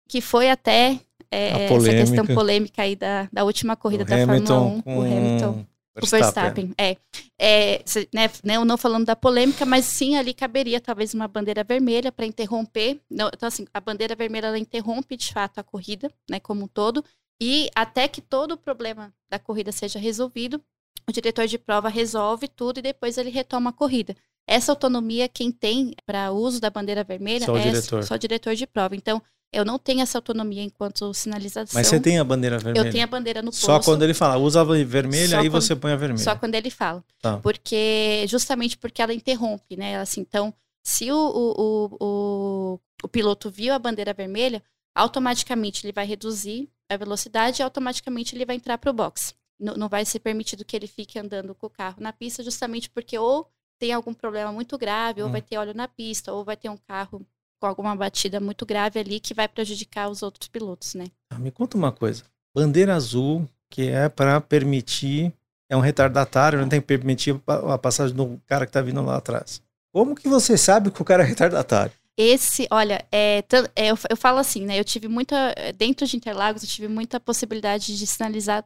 Que 0.08 0.20
foi 0.20 0.50
até 0.50 0.98
é, 1.30 1.66
essa 1.66 1.90
questão 1.90 2.26
polêmica. 2.26 2.82
aí 2.82 2.96
da, 2.96 3.28
da 3.32 3.44
última 3.44 3.76
corrida 3.76 4.02
O 4.02 4.06
da 4.06 4.16
Fórmula 4.26 4.60
1, 4.60 4.80
com 4.82 4.98
o 4.98 5.02
Hamilton 5.02 5.66
o 6.02 6.06
Verstappen, 6.06 6.74
é. 6.76 6.96
é 7.38 7.84
né, 8.12 8.30
né, 8.42 8.64
não 8.64 8.76
falando 8.76 9.06
da 9.06 9.14
polêmica, 9.14 9.64
mas 9.64 9.84
sim 9.84 10.16
ali 10.16 10.34
caberia 10.34 10.80
talvez 10.80 11.14
uma 11.14 11.28
bandeira 11.28 11.62
vermelha 11.62 12.10
para 12.10 12.26
interromper. 12.26 13.00
Não, 13.08 13.28
então, 13.28 13.46
assim, 13.46 13.66
a 13.72 13.80
bandeira 13.80 14.16
vermelha 14.16 14.48
ela 14.48 14.58
interrompe 14.58 15.16
de 15.16 15.32
fato 15.32 15.58
a 15.58 15.62
corrida, 15.62 16.10
né, 16.28 16.40
como 16.40 16.64
um 16.64 16.68
todo, 16.68 17.04
e 17.40 17.70
até 17.74 18.08
que 18.08 18.20
todo 18.20 18.52
o 18.52 18.56
problema 18.56 19.12
da 19.30 19.38
corrida 19.38 19.70
seja 19.70 19.98
resolvido, 19.98 20.60
o 21.08 21.12
diretor 21.12 21.46
de 21.46 21.58
prova 21.58 21.88
resolve 21.88 22.48
tudo 22.48 22.78
e 22.78 22.82
depois 22.82 23.18
ele 23.18 23.30
retoma 23.30 23.70
a 23.70 23.72
corrida. 23.72 24.16
Essa 24.46 24.72
autonomia 24.72 25.28
quem 25.28 25.50
tem 25.50 25.94
para 26.04 26.32
uso 26.32 26.60
da 26.60 26.70
bandeira 26.70 27.02
vermelha 27.02 27.46
Só 27.46 27.52
o 27.52 27.58
é 27.58 27.62
diretor. 27.62 28.02
só 28.04 28.14
o 28.14 28.18
diretor 28.18 28.54
de 28.54 28.66
prova. 28.66 28.94
Então, 28.94 29.22
eu 29.54 29.64
não 29.64 29.78
tenho 29.78 30.00
essa 30.00 30.18
autonomia 30.18 30.62
enquanto 30.62 31.12
sinalização. 31.14 31.72
Mas 31.74 31.86
você 31.86 31.98
tem 32.00 32.18
a 32.18 32.24
bandeira 32.24 32.58
vermelha? 32.58 32.86
Eu 32.86 32.92
tenho 32.92 33.04
a 33.04 33.06
bandeira 33.06 33.40
no 33.42 33.50
posto. 33.50 33.64
Só 33.66 33.80
quando 33.80 34.02
ele 34.02 34.14
fala, 34.14 34.36
usa 34.36 34.60
a 34.60 34.64
vermelha, 34.64 35.28
Só 35.28 35.38
aí 35.40 35.48
quando- 35.50 35.62
você 35.62 35.76
põe 35.76 35.92
a 35.92 35.96
vermelha. 35.96 36.22
Só 36.22 36.36
quando 36.36 36.54
ele 36.54 36.70
fala. 36.70 37.02
Tá. 37.22 37.38
Porque, 37.38 38.24
justamente 38.28 38.76
porque 38.76 39.00
ela 39.00 39.14
interrompe, 39.14 39.76
né? 39.76 39.98
Assim, 39.98 40.20
então, 40.20 40.52
se 40.82 41.10
o, 41.10 41.16
o, 41.16 41.96
o, 42.00 42.80
o, 43.04 43.08
piloto 43.08 43.50
viu 43.50 43.72
a 43.72 43.78
bandeira 43.78 44.12
vermelha, 44.12 44.62
automaticamente 44.94 45.84
ele 45.86 45.92
vai 45.92 46.06
reduzir 46.06 46.68
a 46.88 46.96
velocidade 46.96 47.60
e 47.60 47.62
automaticamente 47.62 48.34
ele 48.34 48.44
vai 48.44 48.56
entrar 48.56 48.78
para 48.78 48.90
o 48.90 48.94
box. 48.94 49.34
Não, 49.58 49.74
não 49.74 49.88
vai 49.88 50.04
ser 50.04 50.18
permitido 50.20 50.64
que 50.64 50.76
ele 50.76 50.86
fique 50.86 51.18
andando 51.18 51.54
com 51.54 51.66
o 51.66 51.70
carro 51.70 51.96
na 52.00 52.12
pista, 52.12 52.42
justamente 52.42 52.90
porque 52.90 53.18
ou 53.18 53.48
tem 53.78 53.92
algum 53.92 54.12
problema 54.14 54.52
muito 54.52 54.76
grave, 54.78 55.22
ou 55.22 55.28
Hum. 55.28 55.32
vai 55.32 55.42
ter 55.42 55.56
óleo 55.58 55.74
na 55.74 55.88
pista, 55.88 56.32
ou 56.32 56.44
vai 56.44 56.56
ter 56.56 56.68
um 56.68 56.76
carro 56.76 57.24
com 57.64 57.68
alguma 57.68 57.96
batida 57.96 58.38
muito 58.40 58.66
grave 58.66 58.98
ali 59.00 59.18
que 59.18 59.32
vai 59.32 59.48
prejudicar 59.48 60.10
os 60.10 60.22
outros 60.22 60.48
pilotos, 60.48 60.94
né? 60.94 61.06
Ah, 61.30 61.38
Me 61.38 61.50
conta 61.50 61.78
uma 61.78 61.90
coisa. 61.90 62.22
Bandeira 62.54 62.94
azul, 62.94 63.48
que 63.70 63.88
é 63.88 64.06
para 64.08 64.38
permitir, 64.40 65.32
é 65.68 65.74
um 65.76 65.80
retardatário, 65.80 66.60
não 66.60 66.68
tem 66.68 66.78
que 66.80 66.86
permitir 66.86 67.40
a 67.46 67.78
passagem 67.78 68.14
do 68.14 68.38
cara 68.46 68.66
que 68.66 68.72
tá 68.72 68.82
vindo 68.82 69.02
lá 69.02 69.16
atrás. 69.16 69.62
Como 69.92 70.14
que 70.14 70.28
você 70.28 70.58
sabe 70.58 70.90
que 70.90 71.00
o 71.00 71.04
cara 71.04 71.22
é 71.22 71.26
retardatário? 71.26 71.92
Esse, 72.16 72.68
olha, 72.70 73.04
é, 73.10 73.42
é, 73.74 73.90
eu, 73.90 73.98
eu 74.10 74.16
falo 74.16 74.38
assim, 74.38 74.66
né? 74.66 74.78
Eu 74.78 74.84
tive 74.84 75.08
muita. 75.08 75.54
Dentro 75.76 76.06
de 76.06 76.16
Interlagos, 76.16 76.62
eu 76.62 76.68
tive 76.68 76.86
muita 76.86 77.18
possibilidade 77.18 77.96
de 77.96 78.06
sinalizar 78.06 78.64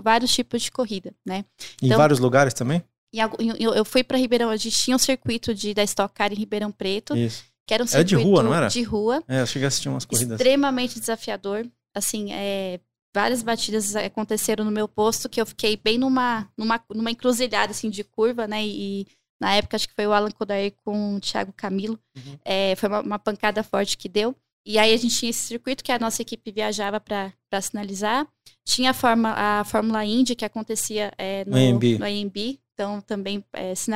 vários 0.00 0.32
tipos 0.32 0.62
de 0.62 0.70
corrida, 0.70 1.12
né? 1.26 1.44
Em 1.82 1.86
Então- 1.86 1.98
vários 1.98 2.18
lugares 2.20 2.54
também? 2.54 2.82
Em- 3.12 3.62
eu, 3.62 3.74
eu 3.74 3.84
fui 3.84 4.04
para 4.04 4.16
Ribeirão, 4.18 4.48
a 4.50 4.56
gente 4.56 4.76
tinha 4.78 4.94
um 4.94 4.98
circuito 4.98 5.54
de, 5.54 5.74
da 5.74 5.82
Stock 5.82 6.14
Car 6.14 6.32
em 6.32 6.36
Ribeirão 6.36 6.70
Preto, 6.70 7.16
Isso. 7.16 7.44
Que 7.68 7.74
era 7.74 7.84
um 7.84 7.86
Era 7.92 8.02
de 8.02 8.08
circuito 8.16 8.30
rua, 8.30 8.42
não 8.42 8.54
era? 8.54 8.68
de 8.68 8.82
rua, 8.82 9.22
É, 9.28 9.42
eu 9.42 9.46
cheguei 9.46 9.66
a 9.66 9.68
assistir 9.68 9.90
umas 9.90 10.06
corridas. 10.06 10.40
extremamente 10.40 10.98
desafiador. 10.98 11.66
Assim, 11.94 12.32
é, 12.32 12.80
várias 13.14 13.42
batidas 13.42 13.94
aconteceram 13.94 14.64
no 14.64 14.70
meu 14.70 14.88
posto 14.88 15.28
que 15.28 15.38
eu 15.38 15.44
fiquei 15.44 15.76
bem 15.76 15.98
numa, 15.98 16.50
numa, 16.56 16.82
numa 16.94 17.10
encruzilhada 17.10 17.72
assim, 17.72 17.90
de 17.90 18.02
curva, 18.02 18.46
né? 18.48 18.66
E, 18.66 19.06
na 19.38 19.54
época 19.54 19.76
acho 19.76 19.86
que 19.86 19.94
foi 19.94 20.06
o 20.06 20.12
Alan 20.12 20.30
Kodair 20.30 20.72
com 20.82 21.16
o 21.16 21.20
Thiago 21.20 21.52
Camilo. 21.52 21.98
Uhum. 22.16 22.38
É, 22.42 22.74
foi 22.76 22.88
uma, 22.88 23.00
uma 23.02 23.18
pancada 23.18 23.62
forte 23.62 23.98
que 23.98 24.08
deu. 24.08 24.34
E 24.66 24.78
aí 24.78 24.92
a 24.92 24.96
gente 24.96 25.14
tinha 25.16 25.30
esse 25.30 25.40
circuito 25.46 25.84
que 25.84 25.92
a 25.92 25.98
nossa 25.98 26.22
equipe 26.22 26.50
viajava 26.50 26.98
para 26.98 27.32
sinalizar. 27.60 28.26
Tinha 28.66 28.90
a, 28.90 28.94
forma, 28.94 29.32
a 29.36 29.64
Fórmula 29.64 30.04
Indy 30.04 30.34
que 30.34 30.44
acontecia 30.44 31.12
é, 31.18 31.44
no, 31.44 31.56
No 31.98 32.04
AMB. 32.06 32.58
Então 32.74 33.00
também 33.02 33.44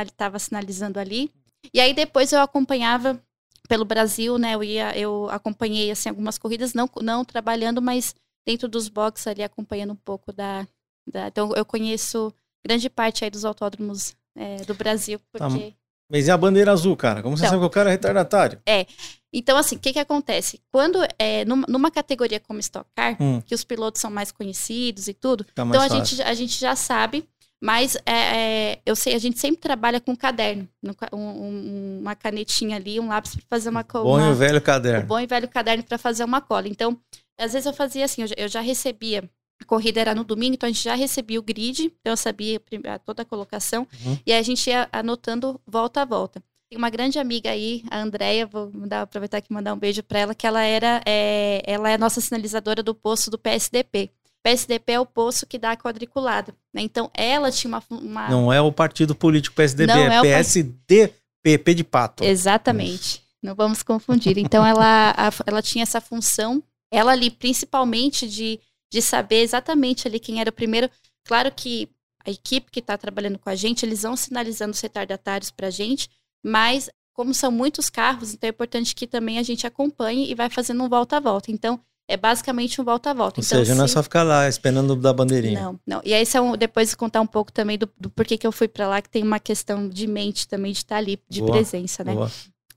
estava 0.07 0.39
sinalizando 0.39 0.99
ali. 1.01 1.31
E 1.73 1.81
aí 1.81 1.95
depois 1.95 2.33
eu 2.33 2.41
acompanhava 2.41 3.21
pelo 3.69 3.85
Brasil, 3.85 4.39
né? 4.39 4.55
Eu 4.55 4.65
ia, 4.65 4.97
eu 4.99 5.29
acompanhei 5.31 5.91
assim 5.91 6.09
algumas 6.09 6.39
corridas, 6.39 6.75
não, 6.75 6.89
não 7.01 7.25
trabalhando, 7.25 7.81
mas 7.81 8.15
dentro 8.47 8.69
dos 8.69 8.89
boxes 8.89 9.27
ali 9.27 9.43
acompanhando 9.43 9.93
um 9.93 9.97
pouco 9.97 10.33
da, 10.33 10.67
da 11.11 11.29
então 11.29 11.53
eu 11.55 11.65
conheço 11.65 12.33
grande 12.67 12.91
parte 12.91 13.25
aí 13.25 13.31
dos 13.31 13.45
autódromos 13.45 14.15
é, 14.37 14.57
do 14.65 14.75
Brasil, 14.75 15.19
Tá. 15.33 15.49
porque 15.49 15.75
Mas 16.11 16.27
e 16.27 16.31
a 16.31 16.37
bandeira 16.37 16.73
azul, 16.73 16.97
cara? 16.97 17.23
Como 17.23 17.37
você 17.37 17.43
Então. 17.45 17.51
sabe 17.51 17.63
que 17.63 17.67
o 17.67 17.71
cara 17.71 17.89
é 17.91 17.93
retardatário? 17.93 18.61
então 19.33 19.57
assim, 19.57 19.77
o 19.77 19.79
que 19.79 19.93
que 19.93 19.99
acontece? 19.99 20.61
Quando 20.71 20.99
é 21.19 21.45
numa, 21.45 21.67
numa 21.69 21.91
categoria 21.91 22.39
como 22.41 22.61
Stock 22.61 22.89
Car, 22.95 23.17
Hum, 23.21 23.41
que 23.41 23.55
os 23.55 23.65
pilotos 23.65 24.01
são 24.01 24.11
mais 24.11 24.31
conhecidos 24.33 25.09
e 25.09 25.15
tudo, 25.15 25.47
mais 25.57 25.69
então 25.69 25.81
a 25.81 25.89
fácil. 25.89 26.05
gente, 26.17 26.23
a 26.23 26.35
gente 26.35 26.59
já 26.61 26.77
sabe, 26.77 27.27
mas 27.63 27.97
é, 28.05 28.13
é, 28.73 28.79
eu 28.85 28.97
sei, 28.97 29.15
a 29.15 29.19
gente 29.19 29.39
sempre 29.39 29.61
trabalha 29.61 30.01
com 30.01 30.17
caderno, 30.17 30.69
no 30.83 30.95
ca- 30.95 31.09
um- 31.13 31.19
um- 31.19 31.99
uma 32.01 32.17
canetinha 32.17 32.77
ali, 32.77 32.99
um 32.99 33.07
lápis 33.09 33.37
para 33.37 33.45
fazer 33.49 33.69
uma, 33.69 33.85
co- 33.85 34.03
Bom 34.03 34.19
e 34.19 34.23
uma 34.23 34.31
o 34.33 34.35
velho 34.35 34.59
o 34.59 34.61
caderno. 34.61 35.07
bom 35.07 35.21
e 35.21 35.27
velho 35.27 35.49
caderno 35.49 35.85
para 35.85 35.97
fazer 35.97 36.25
uma 36.25 36.41
cola. 36.41 36.67
Então, 36.69 36.99
às 37.39 37.53
vezes 37.53 37.67
eu 37.67 37.73
fazia 37.73 38.05
assim, 38.05 38.23
eu 38.23 38.29
já, 38.29 38.35
eu 38.37 38.49
já 38.49 38.61
recebia, 38.61 39.31
a 39.61 39.65
corrida 39.65 40.01
era 40.01 40.13
no 40.15 40.25
domingo, 40.25 40.55
então 40.55 40.69
a 40.69 40.73
gente 40.73 40.83
já 40.83 40.97
recebia 40.97 41.39
o 41.39 41.43
grid, 41.43 41.85
então 42.01 42.13
eu 42.13 42.17
sabia 42.17 42.61
toda 43.05 43.23
a 43.23 43.25
colocação, 43.25 43.87
Uhum. 44.05 44.19
e 44.27 44.33
aí 44.33 44.39
a 44.41 44.43
gente 44.43 44.69
ia 44.69 44.89
anotando 44.93 45.61
volta 45.65 46.03
a 46.03 46.05
volta. 46.05 46.43
Tem 46.69 46.79
uma 46.79 46.89
grande 46.91 47.19
amiga 47.19 47.51
aí, 47.51 47.85
a 47.91 48.01
Andrea, 48.01 48.47
vou 48.47 48.71
mandar, 48.73 49.03
aproveitar 49.03 49.37
aqui 49.39 49.49
e 49.51 49.55
mandar 49.55 49.75
um 49.75 49.79
beijo 49.79 50.03
para 50.03 50.19
ela, 50.19 50.35
que 50.35 50.47
ela 50.47 50.63
era, 50.65 51.01
é, 51.07 51.63
ela 51.67 51.91
é 51.91 51.95
a 51.95 51.99
nossa 51.99 52.19
sinalizadora 52.21 52.83
do 52.83 52.95
posto 52.95 53.31
do 53.31 53.39
PSDP. 53.39 54.11
PSDP 54.43 54.93
é 54.93 55.01
o 55.01 55.07
posto 55.07 55.47
que 55.47 55.59
dá 55.59 55.73
a 55.73 55.77
quadriculada, 55.77 56.55
né? 56.75 56.83
Então, 56.83 57.11
ela 57.15 57.51
tinha 57.53 57.69
uma... 57.69 57.83
uma... 57.91 58.29
Não 58.29 58.53
é 58.53 58.61
o 58.61 58.73
partido 58.73 59.15
político 59.15 59.55
PSDB, 59.55 59.93
Não 59.93 60.01
é, 60.01 60.17
é 60.17 60.21
o 60.21 60.23
PSDP, 60.23 61.59
P 61.59 61.75
de 61.75 61.85
pato. 61.85 62.25
Exatamente. 62.25 63.23
Não 63.43 63.55
vamos 63.55 63.83
confundir. 63.83 64.39
Então, 64.39 64.65
ela, 64.67 65.11
a- 65.17 65.31
ela 65.47 65.63
tinha 65.63 65.83
essa 65.83 66.01
função, 66.01 66.63
ela 66.93 67.13
ali, 67.13 67.31
principalmente, 67.31 68.29
de, 68.29 68.61
de 68.93 69.03
saber 69.03 69.43
exatamente 69.43 70.07
ali 70.07 70.19
quem 70.21 70.41
era 70.41 70.51
o 70.51 70.53
primeiro. 70.53 70.89
Claro 71.25 71.51
que 71.55 71.89
a 72.25 72.31
equipe 72.31 72.71
que 72.71 72.81
está 72.81 72.97
trabalhando 72.97 73.39
com 73.39 73.51
a 73.51 73.55
gente, 73.55 73.85
eles 73.85 74.03
vão 74.03 74.17
sinalizando 74.17 74.73
os 74.73 74.81
retardatários 74.81 75.51
para 75.51 75.67
a 75.69 75.71
gente, 75.71 76.09
mas 76.45 76.89
como 77.13 77.35
são 77.35 77.51
muitos 77.51 77.91
carros, 77.91 78.33
então 78.33 78.47
é 78.49 78.51
importante 78.51 78.95
que 78.95 79.07
também 79.07 79.39
a 79.39 79.43
gente 79.43 79.67
acompanhe 79.67 80.31
e 80.31 80.35
vai 80.35 80.49
fazendo 80.49 80.83
um 80.83 80.89
volta 80.89 81.17
a 81.17 81.21
volta. 81.21 81.51
Então, 81.51 81.79
é 82.09 82.17
basicamente 82.17 82.81
um 82.81 82.85
volta 82.85 83.11
a 83.11 83.15
volta. 83.15 83.41
Ou 83.41 83.45
então, 83.45 83.59
seja, 83.59 83.75
não 83.75 83.85
é 83.85 83.89
só 83.89 84.03
ficar 84.03 84.23
lá 84.23 84.49
esperando 84.49 84.95
da 84.97 85.13
bandeirinha. 85.13 85.61
não, 85.61 85.81
não. 85.87 86.03
E 86.05 86.13
aí, 86.13 86.27
se 86.27 86.37
eu 86.39 86.57
depois 86.57 86.95
contar 86.95 87.21
um 87.21 87.27
pouco 87.27 87.53
também 87.53 87.79
do, 87.79 87.89
do 87.99 88.11
porquê 88.11 88.37
que 88.37 88.47
eu 88.47 88.53
fui 88.53 88.69
para 88.69 88.87
lá, 88.89 89.01
que 89.01 89.09
tem 89.09 89.23
uma 89.23 89.41
questão 89.41 89.89
de 89.89 90.07
mente 90.07 90.47
também 90.47 90.73
de 90.73 90.79
estar 90.79 90.97
ali, 90.97 91.19
de 91.29 91.41
Boa, 91.41 91.53
presença, 91.53 92.05
né? 92.05 92.15
Boa. 92.15 92.31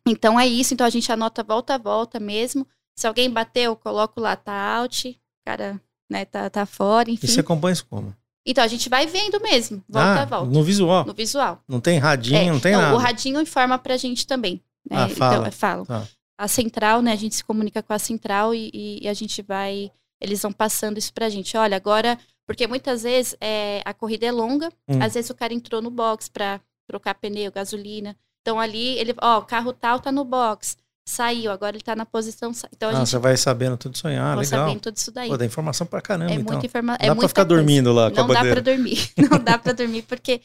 Então 0.07 0.39
é 0.39 0.47
isso, 0.47 0.73
então 0.73 0.85
a 0.85 0.89
gente 0.89 1.11
anota 1.11 1.43
volta 1.43 1.75
a 1.75 1.77
volta 1.77 2.19
mesmo. 2.19 2.65
Se 2.95 3.07
alguém 3.07 3.29
bateu, 3.29 3.71
eu 3.71 3.75
coloco 3.75 4.21
lá, 4.21 4.35
tá 4.35 4.53
out, 4.77 5.19
cara, 5.45 5.81
né, 6.09 6.23
tá, 6.23 6.49
tá 6.49 6.65
fora, 6.65 7.09
E 7.09 7.13
enfim. 7.15 7.27
você 7.27 7.39
acompanha 7.39 7.73
isso 7.73 7.85
como? 7.89 8.15
Então 8.45 8.63
a 8.63 8.67
gente 8.67 8.87
vai 8.87 9.07
vendo 9.07 9.41
mesmo, 9.41 9.83
volta 9.89 10.19
ah, 10.19 10.21
a 10.21 10.25
volta, 10.25 10.51
no 10.51 10.63
visual. 10.63 11.03
no 11.03 11.13
visual. 11.13 11.61
Não 11.67 11.79
tem 11.81 11.97
radinho, 11.97 12.37
É, 12.37 12.51
não 12.51 12.59
tem 12.59 12.73
não, 12.73 12.81
nada. 12.81 12.95
O 12.95 12.99
radinho 12.99 13.41
informa 13.41 13.79
pra 13.79 13.97
gente 13.97 14.27
também. 14.27 14.61
Né? 14.89 14.95
Ah, 14.97 15.09
fala. 15.09 15.49
Então, 15.49 15.81
é. 15.81 15.85
Tá. 15.85 16.07
A 16.37 16.47
central, 16.47 17.01
né, 17.01 17.11
a 17.13 17.15
gente 17.15 17.35
se 17.35 17.43
comunica 17.43 17.81
com 17.81 17.93
a 17.93 17.99
central 17.99 18.53
e, 18.53 18.69
e- 19.01 19.07
a 19.07 19.13
gente 19.13 19.41
vai, 19.41 19.91
eles 20.19 20.41
vão 20.41 20.51
passando 20.51 20.97
isso 20.97 21.13
pra 21.13 21.29
gente. 21.29 21.55
Olha, 21.55 21.77
agora, 21.77 22.17
porque 22.45 22.67
muitas 22.67 23.03
vezes 23.03 23.35
é, 23.39 23.81
a 23.85 23.93
corrida 23.93 24.25
é 24.25 24.31
longa, 24.31 24.69
Hum. 24.87 25.01
às 25.01 25.13
vezes 25.13 25.29
o 25.29 25.35
cara 25.35 25.53
entrou 25.53 25.81
no 25.81 25.89
box 25.89 26.29
pra 26.29 26.59
trocar 26.87 27.15
pneu, 27.15 27.51
gasolina. 27.51 28.15
Então 28.41 28.59
ali, 28.59 28.97
ele, 28.99 29.15
ó, 29.21 29.39
o 29.39 29.43
carro 29.43 29.71
tal 29.73 29.99
tá 29.99 30.11
no 30.11 30.23
box. 30.25 30.77
saiu, 31.07 31.51
agora 31.51 31.75
ele 31.75 31.83
tá 31.83 31.95
na 31.95 32.03
posição. 32.05 32.51
Então 32.75 32.89
a 32.89 32.93
ah, 32.93 32.95
gente 32.95 33.09
você 33.09 33.19
vai 33.19 33.37
sabendo 33.37 33.77
tudo 33.77 33.95
sonhar, 33.95 34.35
vai 34.35 34.43
legal. 34.43 34.65
sabendo 34.67 34.81
tudo 34.81 34.97
isso 34.97 35.11
daí. 35.11 35.29
Pô, 35.29 35.37
dá 35.37 35.45
informação 35.45 35.85
pra 35.85 36.01
caramba, 36.01 36.31
é 36.31 36.33
então. 36.35 36.53
muita 36.53 36.65
informação. 36.65 36.95
É 36.95 37.05
dá 37.05 37.05
pra 37.05 37.15
muita 37.15 37.27
ficar 37.27 37.45
coisa. 37.45 37.55
dormindo 37.61 37.93
lá 37.93 38.09
Não 38.09 38.27
dá 38.27 38.41
pra 38.41 38.59
dormir. 38.59 38.97
Não 39.29 39.37
dá 39.39 39.57
pra 39.59 39.71
dormir, 39.71 40.01
porque. 40.01 40.41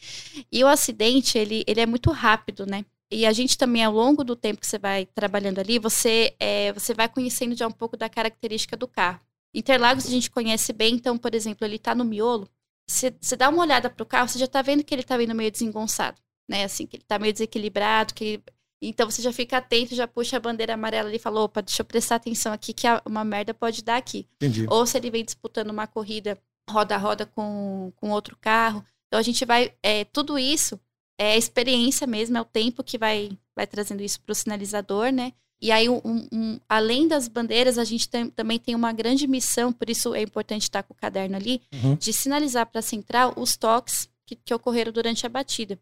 E 0.51 0.63
o 0.63 0.67
acidente, 0.67 1.35
ele, 1.35 1.63
ele 1.65 1.81
é 1.81 1.85
muito 1.87 2.11
rápido, 2.11 2.67
né? 2.67 2.85
E 3.11 3.25
a 3.25 3.33
gente 3.33 3.57
também, 3.57 3.83
ao 3.83 3.91
longo 3.91 4.23
do 4.23 4.35
tempo 4.35 4.61
que 4.61 4.67
você 4.67 4.79
vai 4.79 5.05
trabalhando 5.05 5.59
ali, 5.59 5.77
você, 5.77 6.33
é, 6.39 6.71
você 6.71 6.93
vai 6.93 7.09
conhecendo 7.09 7.55
já 7.55 7.67
um 7.67 7.71
pouco 7.71 7.97
da 7.97 8.07
característica 8.07 8.77
do 8.77 8.87
carro. 8.87 9.19
Interlagos 9.53 10.05
a 10.05 10.09
gente 10.09 10.31
conhece 10.31 10.71
bem, 10.71 10.95
então, 10.95 11.17
por 11.17 11.35
exemplo, 11.35 11.65
ele 11.67 11.77
tá 11.77 11.93
no 11.93 12.05
miolo. 12.05 12.47
Você, 12.89 13.13
você 13.19 13.35
dá 13.35 13.49
uma 13.49 13.61
olhada 13.61 13.89
pro 13.89 14.05
carro, 14.05 14.29
você 14.29 14.39
já 14.39 14.47
tá 14.47 14.61
vendo 14.61 14.83
que 14.83 14.95
ele 14.95 15.03
tá 15.03 15.17
vindo 15.17 15.35
meio 15.35 15.51
desengonçado, 15.51 16.21
né? 16.49 16.63
Assim, 16.63 16.87
que 16.87 16.95
ele 16.95 17.03
tá 17.05 17.19
meio 17.19 17.33
desequilibrado, 17.33 18.13
que 18.13 18.23
ele- 18.23 18.43
Então 18.81 19.09
você 19.09 19.21
já 19.21 19.33
fica 19.33 19.57
atento, 19.57 19.93
já 19.93 20.07
puxa 20.07 20.37
a 20.37 20.39
bandeira 20.39 20.73
amarela 20.73 21.09
ali 21.09 21.17
e 21.17 21.19
fala, 21.19 21.41
opa, 21.41 21.61
deixa 21.61 21.81
eu 21.81 21.85
prestar 21.85 22.15
atenção 22.15 22.53
aqui 22.53 22.73
que 22.73 22.87
uma 23.05 23.23
merda 23.23 23.53
pode 23.53 23.83
dar 23.83 23.97
aqui 23.97 24.27
Entendi. 24.37 24.65
ou 24.69 24.85
se 24.85 24.97
ele 24.97 25.11
vem 25.11 25.23
disputando 25.23 25.69
uma 25.69 25.85
corrida 25.85 26.41
roda 26.69 26.95
a 26.95 26.97
roda 26.97 27.25
com, 27.25 27.91
com 27.97 28.09
outro 28.11 28.37
carro. 28.39 28.83
Então 29.07 29.19
a 29.19 29.23
gente 29.23 29.43
vai. 29.45 29.73
É, 29.83 30.05
tudo 30.05 30.39
isso 30.39 30.79
é 31.21 31.33
a 31.33 31.37
experiência 31.37 32.07
mesmo, 32.07 32.37
é 32.37 32.41
o 32.41 32.45
tempo 32.45 32.83
que 32.83 32.97
vai, 32.97 33.29
vai 33.55 33.67
trazendo 33.67 34.01
isso 34.01 34.19
para 34.21 34.31
o 34.31 34.35
sinalizador, 34.35 35.11
né? 35.11 35.33
E 35.61 35.71
aí, 35.71 35.87
um- 35.87 36.01
um- 36.31 36.59
além 36.67 37.07
das 37.07 37.27
bandeiras, 37.27 37.77
a 37.77 37.83
gente 37.83 38.09
tem- 38.09 38.29
também 38.31 38.57
tem 38.57 38.73
uma 38.73 38.91
grande 38.91 39.27
missão, 39.27 39.71
por 39.71 39.89
isso 39.89 40.15
é 40.15 40.21
importante 40.23 40.63
estar 40.63 40.81
com 40.81 40.93
o 40.93 40.97
caderno 40.97 41.35
ali, 41.35 41.61
Uhum. 41.71 41.95
de 41.95 42.11
sinalizar 42.11 42.65
para 42.65 42.79
a 42.79 42.81
central 42.81 43.33
os 43.37 43.55
toques 43.55 44.09
que, 44.25 44.35
que 44.35 44.53
ocorreram 44.53 44.91
durante 44.91 45.25
a 45.25 45.29
batida. 45.29 45.77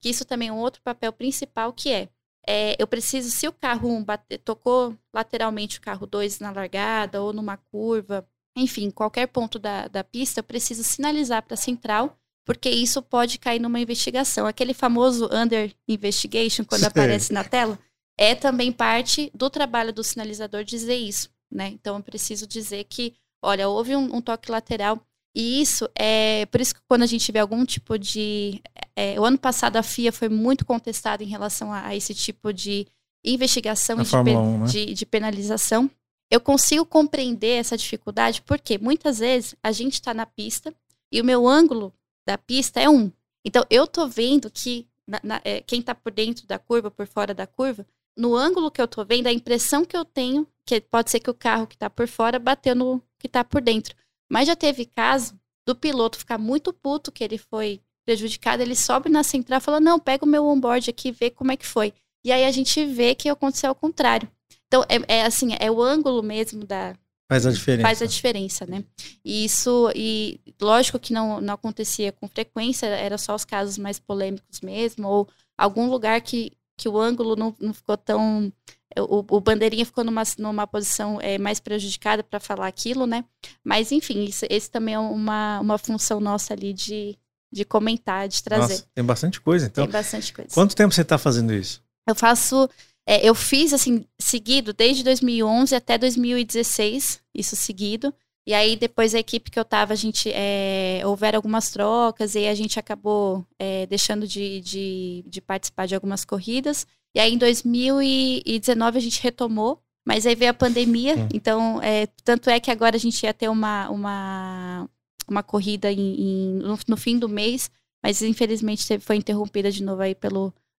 Que 0.00 0.08
isso 0.10 0.24
também 0.24 0.48
é 0.48 0.52
um 0.52 0.58
outro 0.60 0.80
papel 0.82 1.12
principal, 1.12 1.72
que 1.72 1.90
é, 1.90 2.08
é, 2.46 2.76
eu 2.78 2.86
preciso, 2.86 3.28
se 3.30 3.48
o 3.48 3.52
carro 3.52 3.88
1 3.88 4.04
bate- 4.04 4.38
tocou 4.38 4.94
lateralmente 5.12 5.78
o 5.78 5.80
carro 5.80 6.06
2 6.06 6.38
na 6.38 6.52
largada 6.52 7.20
ou 7.20 7.32
numa 7.32 7.56
curva, 7.56 8.24
enfim, 8.56 8.90
qualquer 8.90 9.26
ponto 9.26 9.58
da, 9.58 9.88
da 9.88 10.04
pista, 10.04 10.38
eu 10.40 10.44
preciso 10.44 10.84
sinalizar 10.84 11.42
para 11.42 11.54
a 11.54 11.56
central, 11.56 12.16
porque 12.44 12.68
isso 12.68 13.00
pode 13.02 13.38
cair 13.38 13.58
numa 13.60 13.80
investigação. 13.80 14.46
Aquele 14.46 14.74
famoso 14.74 15.28
under 15.32 15.72
investigation, 15.88 16.64
quando 16.64 16.80
Sei. 16.80 16.88
aparece 16.88 17.32
na 17.32 17.42
tela, 17.44 17.78
é 18.18 18.34
também 18.34 18.70
parte 18.70 19.30
do 19.34 19.48
trabalho 19.50 19.92
do 19.92 20.04
sinalizador 20.04 20.62
dizer 20.64 20.96
isso, 20.96 21.30
né? 21.50 21.68
Então 21.68 21.96
eu 21.96 22.02
preciso 22.02 22.46
dizer 22.46 22.84
que, 22.84 23.14
olha, 23.42 23.68
houve 23.68 23.96
um, 23.96 24.16
um 24.16 24.20
toque 24.20 24.50
lateral. 24.50 25.00
E 25.36 25.60
isso 25.60 25.88
é. 25.98 26.46
Por 26.46 26.60
isso 26.60 26.74
que 26.76 26.80
quando 26.88 27.02
a 27.02 27.06
gente 27.06 27.32
vê 27.32 27.40
algum 27.40 27.64
tipo 27.64 27.98
de. 27.98 28.62
é, 28.94 29.18
o 29.18 29.24
ano 29.24 29.36
passado 29.38 29.76
a 29.76 29.82
FIA 29.82 30.12
foi 30.12 30.28
muito 30.28 30.64
contestada 30.64 31.24
em 31.24 31.26
relação 31.26 31.72
a, 31.72 31.86
a 31.88 31.96
esse 31.96 32.14
tipo 32.14 32.52
de 32.52 32.86
investigação 33.24 34.00
e 34.00 34.04
de, 34.04 34.10
Fórmula 34.10 34.40
pe- 34.40 34.46
1, 34.46 34.58
né? 34.60 34.66
de, 34.66 34.94
de 34.94 35.06
penalização. 35.06 35.90
Eu 36.30 36.40
consigo 36.40 36.84
compreender 36.86 37.58
essa 37.58 37.76
dificuldade, 37.76 38.42
porque 38.42 38.78
muitas 38.78 39.18
vezes 39.18 39.54
a 39.62 39.72
gente 39.72 39.94
está 39.94 40.14
na 40.14 40.24
pista 40.26 40.72
e 41.12 41.20
o 41.20 41.24
meu 41.24 41.48
ângulo 41.48 41.92
da 42.26 42.38
pista 42.38 42.80
é 42.80 42.88
um. 42.88 43.10
Então 43.44 43.64
eu 43.70 43.86
tô 43.86 44.06
vendo 44.06 44.50
que 44.50 44.88
na- 45.06 45.20
na- 45.22 45.40
é, 45.44 45.60
quem 45.60 45.80
está 45.80 45.94
por 45.94 46.12
dentro 46.12 46.46
da 46.46 46.58
curva, 46.58 46.90
por 46.90 47.06
fora 47.06 47.34
da 47.34 47.46
curva, 47.46 47.86
no 48.16 48.34
ângulo 48.34 48.70
que 48.70 48.80
eu 48.80 48.88
tô 48.88 49.04
vendo, 49.04 49.26
a 49.26 49.32
impressão 49.32 49.84
que 49.84 49.96
eu 49.96 50.04
tenho, 50.04 50.46
que 50.64 50.80
pode 50.80 51.10
ser 51.10 51.20
que 51.20 51.30
o 51.30 51.34
carro 51.34 51.66
que 51.66 51.74
está 51.74 51.90
por 51.90 52.06
fora 52.08 52.38
bateu 52.38 52.74
no 52.74 53.02
que 53.18 53.26
está 53.26 53.44
por 53.44 53.60
dentro. 53.60 53.94
Mas 54.30 54.46
já 54.46 54.56
teve 54.56 54.86
caso 54.86 55.38
do 55.66 55.74
piloto 55.74 56.18
ficar 56.18 56.38
muito 56.38 56.72
puto 56.72 57.12
que 57.12 57.24
ele 57.24 57.38
foi 57.38 57.80
prejudicado, 58.06 58.62
ele 58.62 58.76
sobe 58.76 59.08
na 59.08 59.22
central 59.22 59.58
e 59.58 59.62
fala: 59.62 59.80
Não, 59.80 59.98
pega 59.98 60.24
o 60.24 60.28
meu 60.28 60.46
onboard 60.46 60.88
aqui 60.90 61.10
vê 61.10 61.30
como 61.30 61.52
é 61.52 61.56
que 61.56 61.66
foi. 61.66 61.92
E 62.24 62.32
aí 62.32 62.44
a 62.44 62.50
gente 62.50 62.84
vê 62.86 63.14
que 63.14 63.28
aconteceu 63.28 63.68
ao 63.68 63.74
contrário. 63.74 64.30
Então, 64.66 64.82
é, 64.88 65.18
é 65.18 65.22
assim, 65.24 65.50
é 65.60 65.70
o 65.70 65.82
ângulo 65.82 66.22
mesmo 66.22 66.64
da, 66.64 66.96
Faz 67.34 67.46
a 67.46 67.52
diferença. 67.52 67.88
faz 67.88 68.02
a 68.02 68.06
diferença, 68.06 68.66
né? 68.66 68.84
E 69.24 69.44
isso, 69.44 69.90
e 69.94 70.40
lógico 70.60 70.98
que 70.98 71.12
não, 71.12 71.40
não 71.40 71.54
acontecia 71.54 72.12
com 72.12 72.28
frequência, 72.28 72.86
era 72.86 73.18
só 73.18 73.34
os 73.34 73.44
casos 73.44 73.76
mais 73.78 73.98
polêmicos 73.98 74.60
mesmo, 74.60 75.08
ou 75.08 75.28
algum 75.58 75.88
lugar 75.88 76.20
que, 76.20 76.52
que 76.76 76.88
o 76.88 76.98
ângulo 76.98 77.36
não, 77.36 77.54
não 77.60 77.74
ficou 77.74 77.96
tão. 77.96 78.52
O, 78.96 79.24
o 79.28 79.40
bandeirinha 79.40 79.84
ficou 79.84 80.04
numa, 80.04 80.22
numa 80.38 80.66
posição 80.66 81.18
é, 81.20 81.36
mais 81.36 81.58
prejudicada 81.58 82.22
para 82.22 82.38
falar 82.38 82.68
aquilo, 82.68 83.06
né? 83.06 83.24
Mas, 83.64 83.90
enfim, 83.90 84.24
isso, 84.24 84.46
esse 84.48 84.70
também 84.70 84.94
é 84.94 84.98
uma, 84.98 85.58
uma 85.60 85.78
função 85.78 86.20
nossa 86.20 86.54
ali 86.54 86.72
de, 86.72 87.18
de 87.52 87.64
comentar, 87.64 88.28
de 88.28 88.42
trazer. 88.42 88.74
Nossa, 88.74 88.86
tem 88.94 89.04
bastante 89.04 89.40
coisa. 89.40 89.66
Então, 89.66 89.84
Tem 89.84 89.92
bastante 89.92 90.32
coisa. 90.32 90.50
quanto 90.54 90.76
tempo 90.76 90.94
você 90.94 91.02
está 91.02 91.18
fazendo 91.18 91.52
isso? 91.52 91.82
Eu 92.06 92.14
faço. 92.14 92.68
É, 93.06 93.26
eu 93.28 93.34
fiz 93.34 93.72
assim, 93.72 94.06
seguido, 94.18 94.72
desde 94.72 95.02
2011 95.04 95.74
até 95.74 95.96
2016, 95.98 97.20
isso 97.34 97.56
seguido. 97.56 98.14
E 98.46 98.52
aí, 98.52 98.76
depois 98.76 99.14
a 99.14 99.18
equipe 99.18 99.50
que 99.50 99.58
eu 99.58 99.64
tava, 99.64 99.92
a 99.94 99.96
gente. 99.96 100.30
É, 100.32 101.00
houveram 101.04 101.38
algumas 101.38 101.70
trocas 101.70 102.34
e 102.34 102.46
a 102.46 102.54
gente 102.54 102.78
acabou 102.78 103.44
é, 103.58 103.86
deixando 103.86 104.26
de, 104.26 104.60
de, 104.60 105.24
de 105.26 105.40
participar 105.40 105.86
de 105.86 105.94
algumas 105.94 106.24
corridas. 106.26 106.86
E 107.14 107.20
aí, 107.20 107.32
em 107.32 107.38
2019, 107.38 108.98
a 108.98 109.00
gente 109.00 109.22
retomou. 109.22 109.80
Mas 110.06 110.26
aí 110.26 110.34
veio 110.34 110.50
a 110.50 110.54
pandemia, 110.54 111.16
Hum. 111.16 111.28
então, 111.32 111.80
é, 111.82 112.06
tanto 112.22 112.50
é 112.50 112.60
que 112.60 112.70
agora 112.70 112.94
a 112.94 112.98
gente 112.98 113.22
ia 113.22 113.32
ter 113.32 113.48
uma, 113.48 113.88
uma, 113.88 114.86
uma 115.26 115.42
corrida 115.42 115.90
em, 115.90 115.98
em- 115.98 116.52
no, 116.58 116.78
no 116.86 116.96
fim 116.98 117.18
do 117.18 117.26
mês, 117.26 117.70
mas 118.02 118.20
infelizmente 118.20 118.84
foi 119.00 119.16
interrompida 119.16 119.70
de 119.70 119.82
novo 119.82 120.02
aí 120.02 120.14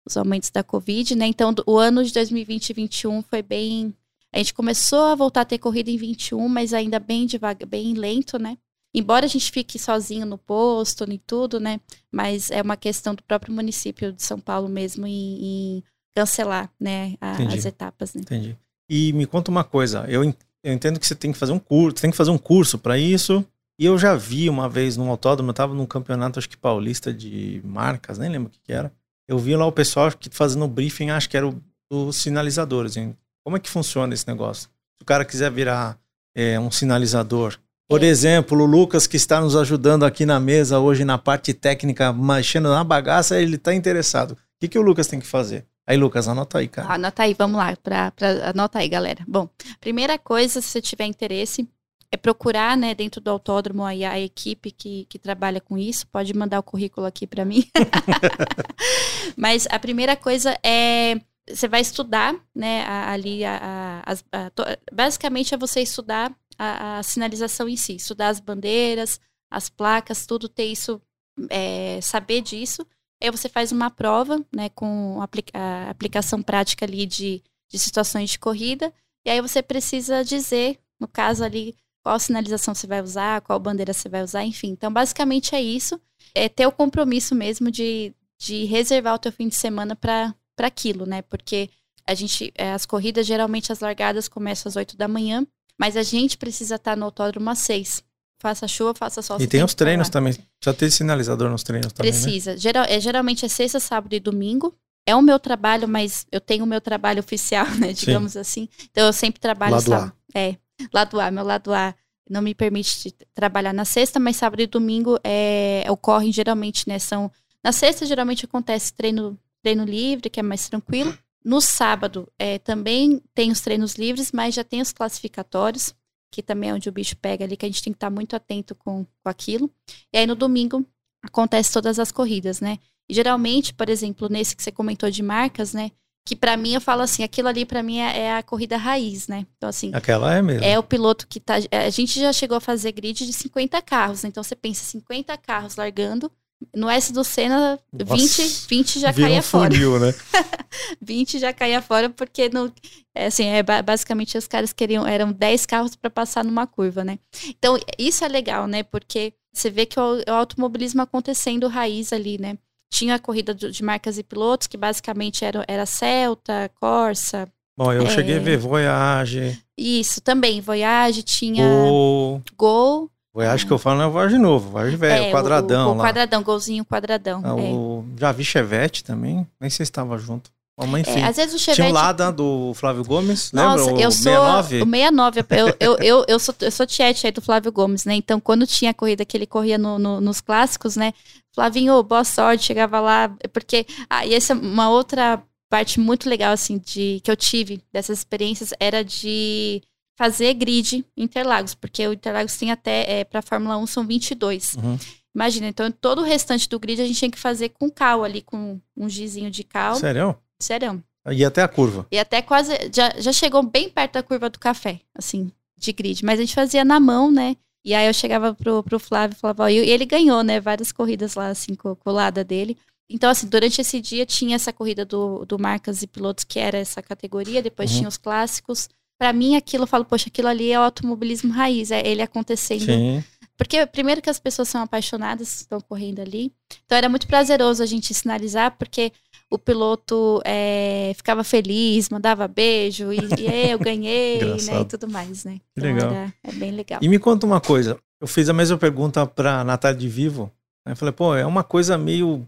pelos 0.05 0.17
aumentos 0.17 0.51
da 0.51 0.63
Covid, 0.63 1.15
né? 1.17 1.27
Então, 1.27 1.55
o 1.67 1.79
ano 1.79 2.05
de 2.05 2.13
2020 2.13 2.71
e 2.71 2.75
2021 2.75 3.23
foi 3.23 3.43
bem. 3.43 3.95
A 4.33 4.39
gente 4.39 4.53
começou 4.55 5.05
a 5.05 5.15
voltar 5.15 5.43
a 5.43 5.45
ter 5.45 5.59
corrida 5.59 5.91
em 5.91 5.97
21, 5.97 6.49
mas 6.49 6.73
ainda 6.75 6.99
bem 6.99 7.27
devagar, 7.27 7.67
bem 7.69 7.95
lento, 7.95 8.39
né? 8.39 8.59
Embora 8.93 9.25
a 9.27 9.29
gente 9.29 9.51
fique 9.51 9.79
sozinho 9.79 10.27
no 10.27 10.39
posto 10.39 11.05
e 11.11 11.19
tudo, 11.19 11.59
né? 11.59 11.81
Mas 12.13 12.51
é 12.51 12.63
uma 12.63 12.77
questão 12.77 13.15
do 13.15 13.23
próprio 13.23 13.53
município 13.53 14.13
de 14.13 14.23
São 14.23 14.39
Paulo 14.39 14.69
mesmo 14.69 15.07
em, 15.07 15.79
em 15.79 15.85
cancelar, 16.15 16.71
né? 16.79 17.15
a- 17.21 17.37
as 17.55 17.65
etapas, 17.65 18.15
né? 18.15 18.21
Entendi. 18.23 18.57
E 18.89 19.13
me 19.15 19.27
conta 19.27 19.51
uma 19.51 19.65
coisa, 19.65 20.05
eu, 20.09 20.23
eu 20.63 20.73
entendo 20.73 21.01
que 21.01 21.07
você 21.07 21.15
tem 21.15 21.33
que 21.33 21.39
fazer 21.39 21.53
um 21.53 21.59
curso, 21.59 21.97
tem 22.01 22.11
que 22.11 22.17
fazer 22.17 22.31
um 22.31 22.39
curso 22.39 22.79
para 22.79 22.99
isso. 22.99 23.45
E 23.79 23.85
eu 23.85 23.99
já 23.99 24.15
vi 24.15 24.49
uma 24.49 24.69
vez 24.69 24.97
num 24.97 25.11
autódromo, 25.11 25.51
eu 25.51 25.55
tava 25.55 25.75
num 25.75 25.87
campeonato, 25.87 26.39
acho 26.39 26.49
que 26.49 26.57
paulista 26.57 27.13
de 27.13 27.61
marcas, 27.65 28.19
nem 28.19 28.31
lembro 28.31 28.49
o 28.49 28.51
que, 28.51 28.61
que 28.61 28.73
era. 28.73 28.93
Eu 29.29 29.39
vi 29.39 29.57
lá 29.57 29.67
o 29.67 29.73
pessoal 29.73 30.11
que 30.13 30.29
fazendo 30.31 30.65
o 30.65 30.69
briefing, 30.69 31.11
acho 31.11 31.29
que 31.31 31.37
era 31.37 31.49
o, 31.49 31.61
os 31.91 32.17
sinalizadores. 32.17 32.97
hein? 32.97 33.17
Como 33.45 33.57
é 33.57 33.61
que 33.61 33.71
funciona 33.71 34.13
esse 34.15 34.27
negócio? 34.29 34.65
Se 34.97 35.03
o 35.03 35.05
cara 35.05 35.25
quiser 35.25 35.51
virar 35.51 35.99
é, 36.35 36.59
um 36.59 36.71
sinalizador. 36.71 37.57
Por 37.89 38.03
É. 38.03 38.07
exemplo, 38.07 38.59
o 38.63 38.65
Lucas 38.67 39.07
que 39.07 39.17
está 39.17 39.41
nos 39.41 39.55
ajudando 39.57 40.05
aqui 40.05 40.25
na 40.27 40.41
mesa 40.41 40.79
hoje 40.79 41.05
na 41.05 41.19
parte 41.19 41.53
técnica, 41.55 42.13
mexendo 42.13 42.69
na 42.71 42.83
bagaça, 42.85 43.41
ele 43.41 43.57
está 43.57 43.75
interessado. 43.75 44.33
O 44.33 44.37
que, 44.61 44.69
que 44.69 44.79
o 44.79 44.83
Lucas 44.83 45.07
tem 45.07 45.21
que 45.21 45.27
fazer? 45.27 45.67
Aí, 45.87 45.99
Lucas, 45.99 46.27
anota 46.27 46.59
aí, 46.59 46.67
cara. 46.69 46.95
Anota 46.95 47.23
aí, 47.25 47.35
vamos 47.39 47.59
lá, 47.59 47.77
pra, 47.83 48.11
pra, 48.13 48.49
anota 48.51 48.79
aí, 48.79 48.89
galera. 48.89 49.23
Bom, 49.29 49.47
primeira 49.81 50.19
coisa, 50.19 50.63
se 50.63 50.69
você 50.69 50.81
tiver 50.81 51.05
interesse, 51.05 51.69
é 52.15 52.17
procurar, 52.17 52.77
né, 52.77 52.95
dentro 52.95 53.21
do 53.21 53.29
autódromo 53.31 53.85
aí 53.85 54.05
a 54.05 54.19
equipe 54.19 54.71
que, 54.71 55.05
que 55.07 55.19
trabalha 55.19 55.61
com 55.61 55.77
isso. 55.77 56.07
Pode 56.09 56.33
mandar 56.35 56.61
o 56.61 56.63
currículo 56.63 57.07
aqui 57.07 57.27
para 57.27 57.45
mim. 57.45 57.65
Mas 59.37 59.67
a 59.71 59.79
primeira 59.79 60.17
coisa 60.17 60.59
é 60.63 61.21
você 61.47 61.69
vai 61.69 61.83
estudar, 61.83 62.35
né, 62.55 62.83
ali 62.87 63.45
a, 63.45 64.03
a- 64.07 64.13
a- 64.33 64.51
basicamente 64.91 65.53
é 65.55 65.59
você 65.59 65.83
estudar 65.83 66.35
a, 66.59 67.03
sinalização 67.03 67.69
em 67.69 67.77
si, 67.77 67.97
estudar 67.97 68.29
as 68.29 68.41
bandeiras, 68.41 69.21
as 69.51 69.69
placas, 69.69 70.25
tudo 70.25 70.49
ter 70.49 70.65
isso, 70.65 71.03
é, 71.51 72.01
saber 72.01 72.41
disso. 72.41 72.87
Aí 73.23 73.31
você 73.31 73.49
faz 73.49 73.73
uma 73.73 73.91
prova, 73.91 74.43
né, 74.55 74.71
com 74.71 75.19
a 75.21 75.91
aplicação 75.91 76.43
prática 76.43 76.87
ali 76.87 77.05
de, 77.05 77.43
de 77.71 77.79
situações 77.79 78.31
de 78.31 78.39
corrida. 78.39 78.91
E 79.27 79.31
aí 79.31 79.41
você 79.43 79.63
precisa 79.63 80.25
dizer, 80.25 80.79
no 80.99 81.07
caso 81.07 81.45
ali, 81.45 81.75
qual 82.05 82.21
sinalização 82.21 82.75
você 82.75 82.87
vai 82.87 83.01
usar, 83.01 83.41
qual 83.41 83.59
bandeira 83.59 83.95
você 83.95 84.11
vai 84.11 84.23
usar, 84.23 84.45
enfim. 84.45 84.69
Então, 84.69 84.93
basicamente 84.93 85.55
é 85.55 85.63
isso. 85.63 85.99
É 86.35 86.51
ter 86.51 86.67
o 86.67 86.73
compromisso 86.73 87.35
mesmo 87.35 87.71
de, 87.71 88.15
de 88.39 88.67
reservar 88.67 89.15
o 89.15 89.19
teu 89.19 89.33
fim 89.33 89.49
de 89.49 89.55
semana 89.55 89.97
para 89.97 90.35
aquilo, 90.59 91.07
né? 91.07 91.23
Porque 91.23 91.71
a 92.07 92.13
gente, 92.13 92.53
é, 92.57 92.73
as 92.73 92.85
corridas, 92.85 93.27
geralmente 93.27 93.73
as 93.73 93.81
largadas 93.81 94.29
começam 94.29 94.69
às 94.69 94.77
8 94.77 94.99
da 94.99 95.09
manhã, 95.09 95.47
mas 95.79 95.97
a 95.97 96.03
gente 96.03 96.37
precisa 96.37 96.75
estar 96.75 96.95
no 96.95 97.07
autódromo 97.07 97.49
às 97.49 97.61
6. 97.61 98.05
Faça 98.39 98.69
chuva, 98.69 98.93
faça 98.95 99.23
sol. 99.23 99.41
E 99.41 99.47
tem 99.47 99.65
os 99.65 99.73
treinos 99.73 100.09
lá. 100.09 100.13
também. 100.13 100.35
Precisa 100.35 100.75
ter 100.77 100.91
sinalizador 100.91 101.49
nos 101.49 101.63
treinos 101.63 101.91
também, 101.95 102.13
né? 102.13 102.21
Precisa. 102.21 102.59
Geral, 102.59 102.85
é, 102.87 103.01
geralmente 103.01 103.47
é 103.47 103.49
sexta, 103.49 103.81
sábado 103.81 104.13
e 104.13 104.21
domingo. 104.21 104.77
É 105.07 105.17
o 105.17 105.23
meu 105.23 105.39
trabalho, 105.39 105.89
mas 105.89 106.27
eu 106.31 106.41
tenho 106.41 106.65
o 106.65 106.67
meu 106.67 106.83
trabalho 106.83 107.21
oficial, 107.21 107.67
né? 107.81 107.95
Digamos 107.95 108.37
assim. 108.37 108.69
Então 108.91 109.07
eu 109.07 109.13
sempre 109.15 109.41
trabalho 109.41 109.77
Lado 109.77 109.89
sábado. 109.89 110.13
É, 110.35 110.57
lado 110.93 111.21
A. 111.21 111.31
Meu 111.31 111.45
lado 111.45 111.73
A 111.73 111.95
não 112.29 112.41
me 112.41 112.55
permite 112.55 113.13
trabalhar 113.35 113.73
na 113.73 113.85
sexta, 113.85 114.19
mas 114.19 114.37
sábado 114.37 114.61
e 114.61 114.67
domingo 114.67 115.19
é, 115.23 115.85
ocorrem 115.91 116.33
geralmente, 116.33 116.89
né? 116.89 116.99
São. 116.99 117.31
Na 117.63 117.73
sexta, 117.73 118.07
geralmente 118.07 118.45
acontece 118.45 118.93
treino, 118.93 119.39
treino 119.63 119.85
livre, 119.85 120.31
que 120.31 120.41
é 120.41 120.43
mais 120.43 120.69
tranquilo. 120.69 121.17
No 121.45 121.61
sábado 121.61 122.31
é, 122.39 122.59
também 122.59 123.23
tem 123.35 123.51
os 123.51 123.61
treinos 123.61 123.95
livres, 123.97 124.33
mas 124.33 124.55
já 124.55 124.65
tem 124.65 124.81
os 124.81 124.93
classificatórios, 124.93 125.95
que 126.31 126.43
também 126.43 126.71
é 126.71 126.75
onde 126.75 126.89
o 126.89 126.93
bicho 126.93 127.17
pega 127.17 127.45
ali, 127.45 127.57
que 127.57 127.67
a 127.67 127.69
gente 127.69 127.83
tem 127.83 127.93
que 127.93 127.99
estar 127.99 128.11
muito 128.11 128.35
atento 128.35 128.75
com, 128.75 129.05
com 129.05 129.29
aquilo. 129.29 129.71
E 130.13 130.19
aí 130.19 130.27
no 130.27 130.35
domingo 130.35 130.85
acontece 131.23 131.73
todas 131.73 131.99
as 131.99 132.11
corridas, 132.11 132.61
né? 132.61 132.79
E, 133.09 133.15
geralmente, 133.15 133.75
por 133.75 133.89
exemplo, 133.89 134.29
nesse 134.29 134.57
que 134.57 134.63
você 134.63 134.73
comentou 134.73 135.11
de 135.11 135.23
marcas, 135.23 135.75
né? 135.75 135.91
Que 136.27 136.35
para 136.35 136.57
mim 136.57 136.75
eu 136.75 136.81
falo 136.81 137.03
assim, 137.03 137.23
aquilo 137.23 137.49
ali 137.49 137.67
para 137.67 137.83
mim 137.83 137.99
é, 137.99 138.19
é, 138.19 138.37
a 138.37 138.43
corrida 138.43 138.77
raiz, 138.77 139.29
né? 139.29 139.47
Então 139.57 139.69
assim, 139.69 139.91
aquela 139.93 140.35
é 140.35 140.41
mesmo. 140.41 140.65
É 140.65 140.79
o 140.79 140.83
piloto 140.83 141.27
que 141.29 141.39
tá, 141.39 141.55
a 141.71 141.91
gente 141.91 142.19
já 142.19 142.33
chegou 142.33 142.57
a 142.57 142.61
fazer 142.61 142.93
grid 142.93 143.27
de 143.27 143.33
50 143.33 143.81
carros, 143.83 144.23
né? 144.23 144.31
então 144.31 144.43
você 144.43 144.57
pensa 144.57 144.85
50 144.85 145.37
carros 145.37 145.77
largando, 145.77 146.33
no 146.75 146.89
S 146.89 147.13
do 147.13 147.25
Senna, 147.25 147.79
20, 147.93 148.67
20 148.69 149.01
já 149.01 149.13
caía 149.13 149.39
um 149.39 149.43
fora. 149.43 149.71
Funil, 149.71 149.99
né? 149.99 150.15
20 151.01 151.39
já 151.39 151.53
caía 151.53 151.83
fora, 151.83 152.09
porque 152.09 152.49
no, 152.49 152.73
é, 153.15 153.27
assim, 153.27 153.47
é, 153.47 153.63
basicamente 153.63 154.39
os 154.39 154.47
caras 154.47 154.73
queriam, 154.73 155.07
eram 155.07 155.33
10 155.33 155.67
carros 155.67 155.97
para 155.97 156.11
passar 156.11 156.45
numa 156.45 156.67
curva, 156.67 157.05
né? 157.05 157.19
Então, 157.49 157.79
isso 157.99 158.25
é 158.25 158.29
legal, 158.29 158.67
né? 158.67 158.83
Porque 158.83 159.35
você 159.53 159.71
vê 159.71 159.87
que 159.87 159.99
o, 159.99 160.23
o 160.27 160.33
automobilismo 160.33 161.03
acontecendo 161.03 161.69
raiz 161.69 162.13
ali, 162.13 162.39
né? 162.39 162.59
Tinha 162.95 163.17
a 163.17 163.19
corrida 163.19 163.53
de 163.53 163.83
marcas 163.83 164.19
e 164.19 164.23
pilotos, 164.23 164.69
que 164.69 164.77
basicamente 164.77 165.45
era, 165.45 165.65
era 165.67 165.85
Celta, 165.85 166.71
Corsa. 166.81 167.49
Bom, 167.77 167.93
eu 167.93 168.05
é... 168.05 168.07
cheguei 168.07 168.37
a 168.37 168.41
ver 168.41 168.57
Voyage. 168.57 169.61
Isso, 169.77 170.21
também. 170.21 170.61
Voyage 170.61 171.25
tinha. 171.25 171.67
Gol. 171.67 172.43
Gol. 172.57 173.11
Voyage 173.35 173.67
que 173.67 173.73
eu 173.73 173.79
falo 173.79 173.99
não 173.99 174.07
é 174.07 174.09
Voyage 174.09 174.39
novo, 174.39 174.71
Voyage 174.71 174.95
velho, 174.95 175.25
é, 175.25 175.31
quadradão 175.33 175.89
o, 175.89 175.95
o, 175.95 175.97
o 175.97 176.01
quadradão, 176.01 176.43
golzinho 176.45 176.85
quadradão. 176.85 177.43
Ah, 177.43 177.49
é. 177.49 177.73
o, 177.73 178.05
já 178.17 178.31
vi 178.31 178.45
Chevette 178.45 179.03
também, 179.03 179.45
nem 179.61 179.69
sei 179.69 179.85
se 179.85 179.91
estava 179.91 180.17
junto. 180.17 180.53
Mas 180.77 181.07
enfim, 181.07 181.21
é, 181.21 181.25
às 181.25 181.37
vezes 181.37 181.55
o 181.55 181.59
Chevette... 181.59 181.77
Tinha 181.77 181.89
um 181.89 181.93
Lada 181.93 182.33
do 182.33 182.75
Flávio 182.75 183.05
Gomes, 183.05 183.53
Nossa, 183.53 183.87
lembra? 183.87 184.03
eu 184.03 184.11
sou 184.11 184.23
69? 184.23 184.83
O 184.83 184.85
69, 184.85 185.41
eu, 185.41 185.77
eu, 185.79 185.99
eu, 186.01 186.25
eu, 186.27 186.39
sou, 186.39 186.55
eu 186.61 186.71
sou 186.71 186.85
tiete 186.85 187.27
aí 187.27 187.33
do 187.33 187.41
Flávio 187.41 187.71
Gomes, 187.71 188.05
né? 188.05 188.15
Então, 188.15 188.41
quando 188.41 188.67
tinha 188.67 188.91
a 188.91 188.95
corrida 188.95 189.25
que 189.25 189.37
ele 189.37 189.47
corria 189.47 189.79
no, 189.79 189.99
no, 189.99 190.21
nos 190.21 190.41
clássicos, 190.41 190.97
né? 190.97 191.15
Flavinho, 191.55 192.03
boa 192.03 192.25
sorte, 192.25 192.65
chegava 192.65 192.99
lá, 192.99 193.33
porque... 193.53 193.87
Ah, 194.11 194.27
e 194.27 194.35
essa 194.35 194.53
é 194.53 194.57
uma 194.57 194.91
outra 194.91 195.41
parte 195.71 196.01
muito 196.01 196.29
legal, 196.29 196.53
assim, 196.53 196.79
de 196.79 197.21
que 197.23 197.31
eu 197.31 197.37
tive 197.37 197.81
dessas 197.93 198.19
experiências, 198.19 198.73
era 198.81 199.05
de 199.05 199.81
fazer 200.17 200.55
grid 200.55 201.05
Interlagos, 201.17 201.75
porque 201.75 202.07
o 202.07 202.13
Interlagos 202.13 202.57
tem 202.57 202.71
até, 202.71 203.21
é, 203.21 203.25
para 203.25 203.43
Fórmula 203.43 203.77
1 203.77 203.87
são 203.87 204.07
22. 204.07 204.75
Uhum. 204.75 204.99
Imagina, 205.35 205.67
então 205.67 205.91
todo 205.91 206.21
o 206.21 206.25
restante 206.25 206.69
do 206.69 206.79
grid 206.79 207.03
a 207.03 207.07
gente 207.07 207.19
tinha 207.19 207.31
que 207.31 207.39
fazer 207.39 207.71
com 207.71 207.91
cal 207.91 208.23
ali, 208.23 208.41
com 208.41 208.81
um 208.97 209.09
gizinho 209.09 209.51
de 209.51 209.65
cal. 209.65 209.97
Sério? 209.97 210.37
Sério. 210.65 211.03
E 211.31 211.45
até 211.45 211.63
a 211.63 211.69
curva. 211.69 212.07
E 212.11 212.19
até 212.19 212.43
quase, 212.43 212.73
já, 212.93 213.15
já 213.19 213.33
chegou 213.33 213.63
bem 213.63 213.89
perto 213.89 214.15
da 214.15 214.23
curva 214.23 214.51
do 214.51 214.59
café, 214.59 215.01
assim, 215.15 215.51
de 215.77 215.93
grid. 215.93 216.25
Mas 216.25 216.39
a 216.39 216.43
gente 216.43 216.55
fazia 216.55 216.85
na 216.85 217.01
mão, 217.01 217.31
né? 217.31 217.57
E 217.85 217.95
aí 217.95 218.07
eu 218.07 218.15
chegava 218.15 218.55
pro, 218.55 218.83
pro 218.83 218.99
Flávio 218.99 219.37
e 219.37 219.41
falava, 219.41 219.65
ó, 219.65 219.69
e 219.69 219.77
ele 219.77 220.07
ganhou, 220.07 220.43
né? 220.43 220.61
Várias 220.61 220.91
corridas 220.91 221.35
lá, 221.35 221.49
assim, 221.49 221.75
com, 221.75 221.97
lado 222.07 222.43
dele. 222.45 222.77
Então, 223.09 223.31
assim, 223.31 223.47
durante 223.47 223.81
esse 223.81 224.01
dia 224.01 224.25
tinha 224.25 224.57
essa 224.57 224.73
corrida 224.73 225.05
do, 225.05 225.45
do 225.45 225.59
Marcas 225.59 226.03
e 226.03 226.07
Pilotos, 226.07 226.45
que 226.45 226.59
era 226.59 226.79
essa 226.79 227.03
categoria, 227.03 227.63
depois 227.63 227.91
uhum. 227.91 227.97
tinha 227.99 228.09
os 228.09 228.17
clássicos 228.17 228.89
para 229.19 229.33
mim 229.33 229.57
aquilo, 229.57 229.85
eu 229.85 229.87
falo, 229.87 230.05
poxa, 230.05 230.29
aquilo 230.29 230.49
ali 230.49 230.73
é 230.73 230.79
o 230.79 230.83
automobilismo 230.83 231.53
raiz, 231.53 231.91
é 231.91 232.07
ele 232.07 232.23
acontecendo. 232.23 232.87
Sim. 232.87 233.23
Porque 233.57 233.87
primeiro 233.87 234.21
que 234.21 234.31
as 234.31 234.41
pessoas 234.41 234.69
são 234.69 234.83
apaixonadas, 234.83 235.61
estão 235.61 235.81
correndo 235.81 236.21
ali. 236.21 236.53
Então 236.85 236.99
era 236.99 237.09
muito 237.09 237.27
prazeroso 237.27 237.83
a 237.83 237.87
gente 237.87 238.13
sinalizar, 238.13 238.77
porque 238.77 239.13
o 239.51 239.59
piloto 239.59 240.41
é, 240.45 241.13
ficava 241.17 241.45
feliz, 241.45 242.09
mandava 242.09 242.49
beijo, 242.49 243.13
e, 243.13 243.19
e 243.39 243.71
eu 243.71 243.79
ganhei, 243.79 244.41
né? 244.41 244.81
E 244.81 244.85
tudo 244.85 245.09
mais, 245.09 245.45
né? 245.45 245.61
Então, 245.77 245.93
legal. 245.93 246.11
Era, 246.11 246.35
é 246.43 246.53
bem 246.53 246.73
legal. 246.73 247.01
E 247.03 247.09
me 247.09 247.19
conta 247.19 247.47
uma 247.47 247.61
coisa, 247.61 247.99
eu 248.21 248.27
fiz 248.27 248.49
a 248.49 248.53
mesma 248.53 248.77
pergunta 248.77 249.27
para 249.27 249.63
Natália 249.65 249.99
de 249.99 250.09
Vivo. 250.09 250.51
Né? 250.85 250.93
Eu 250.93 250.97
falei, 250.97 251.13
pô, 251.13 251.35
é 251.35 251.47
uma 251.47 251.63
coisa 251.63 251.97
meio 251.97 252.47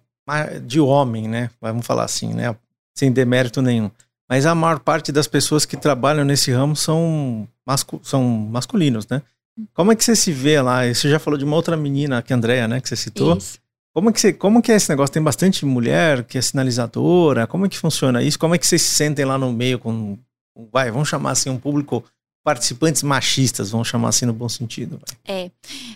de 0.65 0.81
homem, 0.81 1.29
né? 1.29 1.51
Vamos 1.61 1.87
falar 1.87 2.05
assim, 2.05 2.35
né? 2.35 2.55
Sem 2.95 3.13
demérito 3.13 3.63
nenhum. 3.63 3.91
Mas 4.29 4.45
a 4.45 4.55
maior 4.55 4.81
parte 4.81 5.13
das 5.13 5.29
pessoas 5.29 5.65
que 5.65 5.77
trabalham 5.77 6.25
nesse 6.25 6.51
ramo 6.51 6.75
são, 6.75 7.47
mascu 7.65 8.01
são 8.03 8.25
masculinos, 8.25 9.07
né? 9.07 9.23
Como 9.73 9.93
é 9.93 9.97
que 9.97 10.05
você 10.05 10.17
se 10.17 10.33
vê 10.33 10.61
lá? 10.61 10.87
Você 10.87 11.09
já 11.09 11.19
falou 11.19 11.39
de 11.39 11.45
uma 11.45 11.57
outra 11.57 11.77
menina, 11.77 12.21
que 12.23 12.33
é 12.33 12.35
a 12.35 12.37
Andrea, 12.37 12.69
né? 12.69 12.81
Que 12.81 12.89
você 12.89 12.97
citou. 12.97 13.37
Isso. 13.37 13.59
Como 13.97 14.11
é, 14.11 14.13
que 14.13 14.21
você, 14.21 14.31
como 14.31 14.61
que 14.61 14.71
é 14.71 14.77
esse 14.77 14.91
negócio? 14.91 15.15
Tem 15.15 15.23
bastante 15.23 15.65
mulher 15.65 16.23
que 16.23 16.37
é 16.37 16.43
sinalizadora? 16.43 17.47
Como 17.47 17.65
é 17.65 17.69
que 17.71 17.79
funciona 17.79 18.23
isso? 18.23 18.39
Como 18.39 18.55
é 18.55 18.59
que 18.59 18.67
vocês 18.67 18.83
se 18.83 18.95
sentem 18.95 19.25
lá 19.25 19.39
no 19.39 19.51
meio 19.51 19.79
com... 19.79 20.19
Vai, 20.71 20.91
vamos 20.91 21.09
chamar 21.09 21.31
assim, 21.31 21.49
um 21.49 21.57
público 21.57 22.05
participantes 22.45 23.03
machistas, 23.03 23.71
vamos 23.71 23.89
chamar 23.89 24.11
assim 24.11 24.27
no 24.27 24.35
bom 24.35 24.51
sentido. 24.51 25.01
É, 25.25 25.51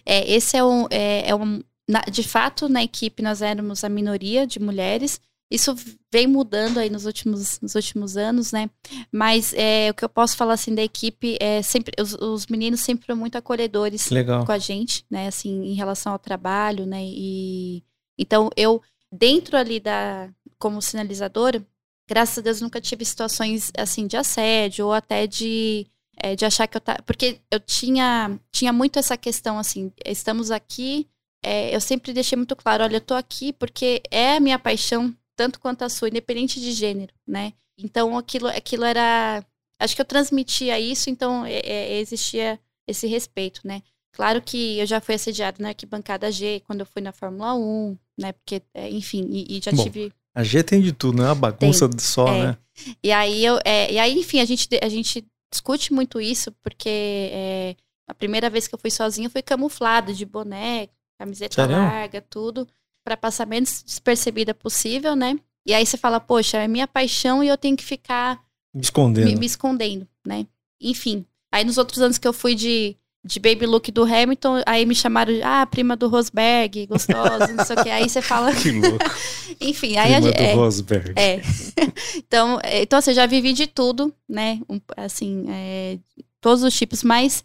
é, 0.06 0.32
esse 0.32 0.56
é 0.56 0.64
um, 0.64 0.86
é, 0.90 1.28
é 1.28 1.34
um 1.34 1.62
na, 1.86 2.00
de 2.00 2.22
fato, 2.22 2.70
na 2.70 2.82
equipe 2.82 3.22
nós 3.22 3.42
éramos 3.42 3.84
a 3.84 3.88
minoria 3.90 4.46
de 4.46 4.58
mulheres, 4.58 5.20
isso 5.50 5.76
vem 6.10 6.26
mudando 6.26 6.78
aí 6.78 6.88
nos 6.88 7.04
últimos, 7.04 7.60
nos 7.60 7.74
últimos 7.74 8.16
anos, 8.16 8.50
né? 8.50 8.70
Mas 9.12 9.52
é, 9.54 9.90
o 9.90 9.94
que 9.94 10.04
eu 10.04 10.08
posso 10.08 10.38
falar 10.38 10.54
assim 10.54 10.74
da 10.74 10.82
equipe 10.82 11.36
é 11.38 11.60
sempre 11.60 11.92
os, 12.00 12.14
os 12.14 12.46
meninos 12.46 12.80
sempre 12.80 13.04
foram 13.04 13.18
muito 13.18 13.36
acolhedores 13.36 14.08
Legal. 14.08 14.46
com 14.46 14.52
a 14.52 14.58
gente, 14.58 15.04
né? 15.10 15.26
Assim, 15.26 15.64
em 15.64 15.74
relação 15.74 16.12
ao 16.12 16.18
trabalho, 16.18 16.86
né? 16.86 17.02
E 17.02 17.82
então 18.20 18.50
eu 18.56 18.82
dentro 19.10 19.56
ali 19.56 19.80
da 19.80 20.30
como 20.58 20.82
sinalizadora, 20.82 21.66
graças 22.08 22.38
a 22.38 22.42
Deus 22.42 22.60
nunca 22.60 22.80
tive 22.80 23.04
situações 23.04 23.72
assim 23.76 24.06
de 24.06 24.16
assédio 24.16 24.86
ou 24.86 24.92
até 24.92 25.26
de 25.26 25.86
é, 26.16 26.36
de 26.36 26.44
achar 26.44 26.66
que 26.66 26.76
eu 26.76 26.80
tá 26.80 26.98
porque 27.06 27.40
eu 27.50 27.60
tinha 27.60 28.38
tinha 28.52 28.72
muito 28.72 28.98
essa 28.98 29.16
questão 29.16 29.58
assim, 29.58 29.92
estamos 30.04 30.50
aqui 30.50 31.08
é, 31.42 31.74
eu 31.74 31.80
sempre 31.80 32.12
deixei 32.12 32.36
muito 32.36 32.54
claro, 32.54 32.84
olha, 32.84 32.96
eu 32.96 33.00
tô 33.00 33.14
aqui 33.14 33.52
porque 33.52 34.02
é 34.10 34.36
a 34.36 34.40
minha 34.40 34.58
paixão 34.58 35.14
tanto 35.40 35.58
quanto 35.58 35.82
a 35.82 35.88
sua, 35.88 36.08
independente 36.08 36.60
de 36.60 36.70
gênero, 36.72 37.14
né? 37.26 37.54
Então 37.78 38.16
aquilo, 38.18 38.48
aquilo 38.48 38.84
era. 38.84 39.42
Acho 39.78 39.96
que 39.96 40.02
eu 40.02 40.06
transmitia 40.06 40.78
isso, 40.78 41.08
então 41.08 41.46
é, 41.46 41.60
é, 41.60 41.98
existia 41.98 42.60
esse 42.86 43.06
respeito, 43.06 43.62
né? 43.64 43.82
Claro 44.12 44.42
que 44.42 44.78
eu 44.78 44.86
já 44.86 45.00
fui 45.00 45.14
assediada 45.14 45.56
na 45.60 45.68
arquibancada 45.68 46.30
G 46.30 46.62
quando 46.66 46.80
eu 46.80 46.86
fui 46.86 47.00
na 47.00 47.12
Fórmula 47.12 47.54
1, 47.54 47.96
né? 48.18 48.32
Porque, 48.32 48.62
é, 48.74 48.90
enfim, 48.90 49.28
e, 49.30 49.58
e 49.58 49.60
já 49.62 49.70
Bom, 49.72 49.82
tive. 49.82 50.12
A 50.34 50.42
G 50.42 50.62
tem 50.62 50.80
de 50.80 50.92
tudo, 50.92 51.22
né? 51.22 51.28
Uma 51.28 51.34
bagunça 51.34 51.88
tem, 51.88 51.98
só, 51.98 52.28
é. 52.28 52.46
né? 52.46 52.58
E 53.02 53.12
aí, 53.12 53.44
eu, 53.44 53.58
é, 53.64 53.92
e 53.92 53.98
aí, 53.98 54.18
enfim, 54.18 54.40
a 54.40 54.44
gente, 54.44 54.68
a 54.82 54.88
gente 54.88 55.24
discute 55.50 55.92
muito 55.92 56.20
isso, 56.20 56.50
porque 56.62 56.88
é, 57.32 57.76
a 58.08 58.14
primeira 58.14 58.50
vez 58.50 58.66
que 58.66 58.74
eu 58.74 58.78
fui 58.78 58.90
sozinha 58.90 59.30
foi 59.30 59.42
camuflada 59.42 60.12
de 60.12 60.24
boné, 60.24 60.88
camiseta 61.18 61.54
Sério? 61.54 61.76
larga, 61.76 62.20
tudo 62.20 62.66
para 63.04 63.16
passar 63.16 63.46
menos 63.46 63.82
despercebida 63.84 64.54
possível, 64.54 65.16
né? 65.16 65.38
E 65.66 65.74
aí 65.74 65.84
você 65.84 65.96
fala, 65.96 66.20
poxa, 66.20 66.58
é 66.58 66.68
minha 66.68 66.86
paixão 66.86 67.42
e 67.42 67.48
eu 67.48 67.58
tenho 67.58 67.76
que 67.76 67.84
ficar 67.84 68.42
me 68.72 68.82
escondendo, 68.82 69.26
me, 69.26 69.36
me 69.36 69.46
escondendo, 69.46 70.06
né? 70.26 70.46
Enfim. 70.80 71.26
Aí 71.52 71.64
nos 71.64 71.78
outros 71.78 72.00
anos 72.00 72.18
que 72.18 72.28
eu 72.28 72.32
fui 72.32 72.54
de, 72.54 72.96
de 73.22 73.38
baby 73.38 73.66
look 73.66 73.90
do 73.92 74.02
Hamilton, 74.02 74.62
aí 74.64 74.86
me 74.86 74.94
chamaram 74.94 75.32
de, 75.32 75.42
ah, 75.42 75.66
prima 75.66 75.94
do 75.94 76.08
Rosberg, 76.08 76.86
gostosa, 76.86 77.48
não 77.48 77.64
sei 77.64 77.76
o 77.76 77.82
que. 77.82 77.90
Aí 77.90 78.08
você 78.08 78.22
fala. 78.22 78.50
Que 78.60 78.72
louco. 78.72 78.98
Enfim, 79.60 79.96
aí 79.96 80.14
prima 80.14 80.28
a, 80.28 80.32
do 80.32 80.38
é, 80.38 80.54
Rosberg. 80.54 81.12
É. 81.16 81.40
então, 82.16 82.58
é, 82.62 82.82
então, 82.82 82.98
assim, 82.98 83.10
eu 83.10 83.16
já 83.16 83.26
vivi 83.26 83.52
de 83.52 83.66
tudo, 83.66 84.14
né? 84.28 84.60
Um, 84.68 84.80
assim, 84.96 85.44
é, 85.48 85.98
todos 86.40 86.62
os 86.62 86.74
tipos, 86.74 87.02
mas 87.02 87.44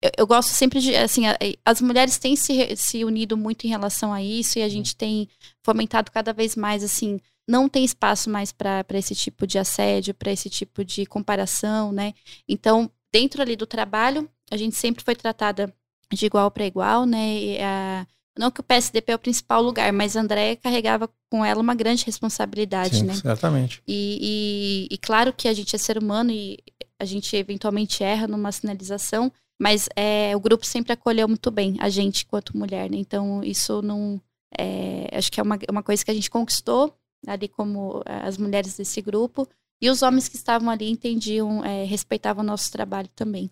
eu, 0.00 0.10
eu, 0.18 0.26
gosto 0.26 0.50
sempre 0.50 0.80
de, 0.80 0.94
assim, 0.94 1.22
as 1.64 1.80
mulheres 1.80 2.18
têm 2.18 2.36
se, 2.36 2.76
se 2.76 3.04
unido 3.04 3.36
muito 3.36 3.66
em 3.66 3.70
relação 3.70 4.12
a 4.12 4.22
isso 4.22 4.58
e 4.58 4.62
a 4.62 4.68
gente 4.68 4.94
tem 4.94 5.28
fomentado 5.64 6.12
cada 6.12 6.32
vez 6.32 6.54
mais, 6.54 6.84
assim, 6.84 7.18
não 7.48 7.68
tem 7.68 7.84
espaço 7.84 8.30
mais 8.30 8.52
para 8.52 8.84
esse 8.94 9.14
tipo 9.14 9.46
de 9.46 9.58
assédio, 9.58 10.14
para 10.14 10.30
esse 10.30 10.48
tipo 10.48 10.84
de 10.84 11.04
comparação, 11.04 11.90
né? 11.90 12.14
Então, 12.48 12.90
dentro 13.12 13.42
ali 13.42 13.56
do 13.56 13.66
trabalho, 13.66 14.28
a 14.50 14.56
gente 14.56 14.76
sempre 14.76 15.02
foi 15.02 15.14
tratada 15.14 15.72
de 16.12 16.26
igual 16.26 16.50
para 16.50 16.66
igual, 16.66 17.04
né? 17.04 17.58
A, 17.62 18.06
não 18.38 18.50
que 18.50 18.60
o 18.60 18.64
PSDP 18.64 19.12
é 19.12 19.14
o 19.14 19.18
principal 19.18 19.62
lugar, 19.62 19.92
mas 19.92 20.16
a 20.16 20.20
Andréia 20.20 20.56
carregava 20.56 21.08
com 21.30 21.44
ela 21.44 21.60
uma 21.60 21.74
grande 21.74 22.04
responsabilidade, 22.04 22.98
Sim, 22.98 23.04
né? 23.04 23.14
Certamente. 23.14 23.82
E, 23.88 24.88
e, 24.90 24.94
e, 24.94 24.98
claro 24.98 25.32
que 25.32 25.48
a 25.48 25.54
gente 25.54 25.74
é 25.74 25.78
ser 25.78 25.98
humano 25.98 26.30
e 26.30 26.58
a 26.98 27.04
gente 27.04 27.34
eventualmente 27.34 28.02
erra 28.02 28.28
numa 28.28 28.52
sinalização, 28.52 29.32
mas 29.58 29.88
é, 29.96 30.36
o 30.36 30.40
grupo 30.40 30.66
sempre 30.66 30.92
acolheu 30.92 31.26
muito 31.26 31.50
bem 31.50 31.76
a 31.80 31.88
gente 31.88 32.26
quanto 32.26 32.56
mulher, 32.56 32.90
né? 32.90 32.98
Então 32.98 33.42
isso 33.42 33.80
não. 33.80 34.20
É, 34.58 35.08
acho 35.12 35.32
que 35.32 35.40
é 35.40 35.42
uma, 35.42 35.58
uma 35.70 35.82
coisa 35.82 36.04
que 36.04 36.10
a 36.10 36.14
gente 36.14 36.30
conquistou 36.30 36.94
ali 37.26 37.48
como 37.48 38.02
é, 38.04 38.26
as 38.26 38.36
mulheres 38.36 38.76
desse 38.76 39.00
grupo. 39.00 39.48
E 39.80 39.90
os 39.90 40.02
homens 40.02 40.28
que 40.28 40.36
estavam 40.36 40.70
ali 40.70 40.90
entendiam, 40.90 41.62
é, 41.64 41.84
respeitavam 41.84 42.42
o 42.42 42.46
nosso 42.46 42.70
trabalho 42.72 43.08
também. 43.14 43.50